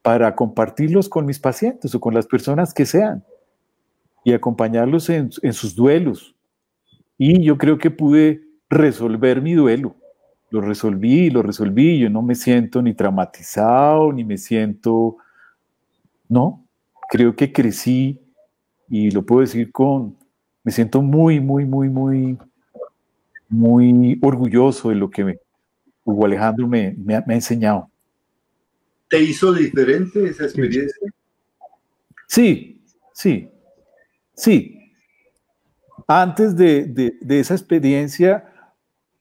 [0.00, 3.24] para compartirlos con mis pacientes o con las personas que sean
[4.24, 6.36] y acompañarlos en, sus duelos.
[7.18, 9.96] Y yo creo que pude resolver mi duelo.
[10.50, 11.98] Lo resolví, lo resolví.
[11.98, 15.16] Yo no me siento ni traumatizado, ni me siento...
[16.28, 16.64] No,
[17.10, 18.20] creo que crecí
[18.88, 20.16] y lo puedo decir con...
[20.62, 22.38] Me siento muy, muy, muy, muy,
[23.52, 25.38] muy orgulloso de lo que
[26.04, 27.88] Hugo Alejandro me, me ha enseñado.
[29.08, 31.12] ¿Te hizo diferente esa experiencia?
[32.26, 32.82] Sí,
[33.12, 33.50] sí,
[34.34, 34.90] sí.
[36.08, 38.50] Antes de, esa experiencia,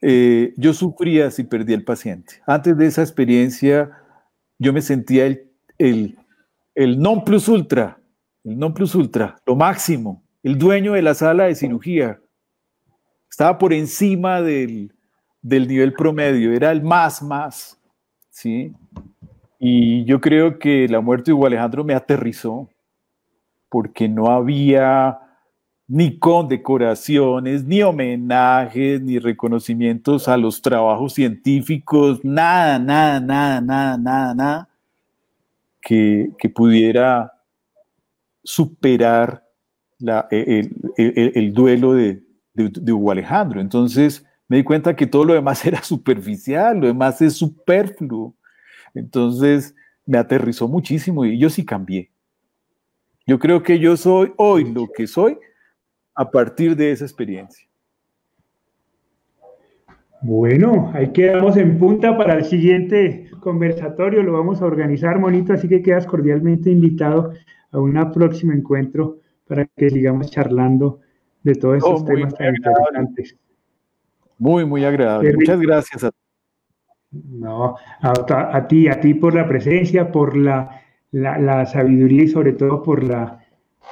[0.02, 2.42] eh, yo sufría si perdí el paciente.
[2.48, 3.92] Antes de esa experiencia,
[4.58, 6.18] yo me sentía el, el,
[6.74, 8.00] el non plus ultra,
[8.46, 12.22] el non plus ultra, lo máximo, el dueño de la sala de cirugía.
[13.42, 14.94] Estaba por encima del,
[15.42, 17.76] del nivel promedio, era el más, más,
[18.30, 18.72] ¿sí?
[19.58, 22.70] Y yo creo que la muerte de Hugo Alejandro me aterrizó,
[23.68, 25.18] porque no había
[25.88, 34.36] ni condecoraciones, ni homenajes, ni reconocimientos a los trabajos científicos, nada, nada, nada, nada, nada,
[34.36, 34.70] nada,
[35.82, 37.34] que, pudiera
[38.44, 39.44] superar
[40.30, 42.22] el, duelo de,
[42.54, 43.62] de Hugo Alejandro.
[43.62, 48.36] Entonces me di cuenta que todo lo demás era superficial, lo demás es superfluo.
[48.94, 49.76] Entonces
[50.06, 52.12] me aterrizó muchísimo y yo sí cambié.
[53.26, 55.38] Yo creo que yo soy hoy lo que soy
[56.16, 57.66] a partir de esa experiencia.
[60.24, 65.68] Bueno, ahí quedamos en punta para el siguiente conversatorio, lo vamos a organizar, Monito, así
[65.68, 67.34] que quedas cordialmente invitado
[67.72, 71.00] a un próximo encuentro para que sigamos charlando
[71.44, 73.38] de todos estos temas tan interesantes.
[74.38, 75.34] Muy, muy agradable.
[75.34, 76.12] Muchas gracias a
[77.12, 80.82] no, a, ti, a ti por la presencia, por la,
[81.12, 83.46] la, sabiduría y sobre todo por la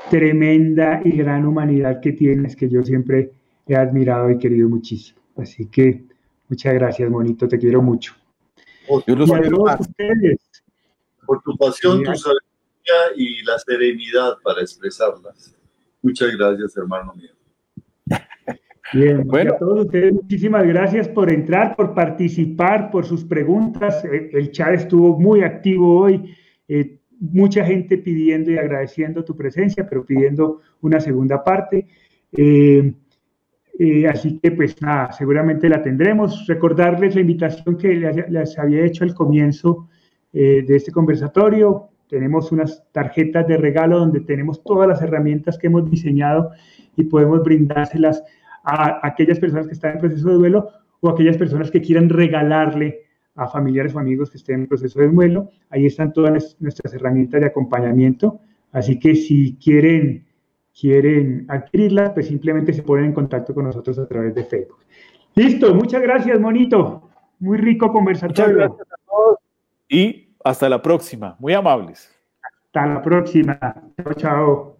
[0.09, 3.33] tremenda y gran humanidad que tienes, que yo siempre
[3.67, 5.19] he admirado y querido muchísimo.
[5.35, 6.05] Así que
[6.47, 8.13] muchas gracias, Monito, te quiero mucho.
[9.05, 10.39] Yo los ustedes.
[11.25, 15.55] Por tu pasión, tu sabiduría y la serenidad para expresarlas.
[16.01, 17.38] Muchas gracias, hermano mío.
[18.93, 19.53] Bien, bueno.
[19.53, 24.03] a todos ustedes muchísimas gracias por entrar, por participar, por sus preguntas.
[24.05, 26.35] Eh, el chat estuvo muy activo hoy.
[26.67, 31.87] Eh, mucha gente pidiendo y agradeciendo tu presencia, pero pidiendo una segunda parte.
[32.35, 32.93] Eh,
[34.09, 36.45] así que pues nada, seguramente la tendremos.
[36.47, 37.95] Recordarles la invitación que
[38.29, 39.87] les, había hecho al comienzo
[40.31, 41.89] de este conversatorio.
[42.09, 46.51] Tenemos unas tarjetas de regalo donde tenemos todas las herramientas que hemos diseñado
[46.97, 48.23] y podemos brindárselas
[48.69, 50.69] a aquellas personas que están en proceso de duelo
[51.01, 53.05] o aquellas personas que quieran regalarle
[53.35, 55.49] a familiares o amigos que estén en proceso de duelo.
[55.69, 58.39] Ahí están todas nuestras herramientas de acompañamiento.
[58.71, 60.25] Así que si quieren,
[60.79, 64.79] quieren adquirirlas, pues simplemente se ponen en contacto con nosotros a través de Facebook.
[65.35, 67.09] Listo, muchas gracias, Monito.
[67.39, 68.55] Muy rico conversatorio.
[68.55, 69.39] Muchas gracias a todos
[69.87, 71.35] y hasta la próxima.
[71.39, 72.13] Muy amables.
[72.41, 73.57] Hasta la próxima.
[74.03, 74.78] Chao, chao.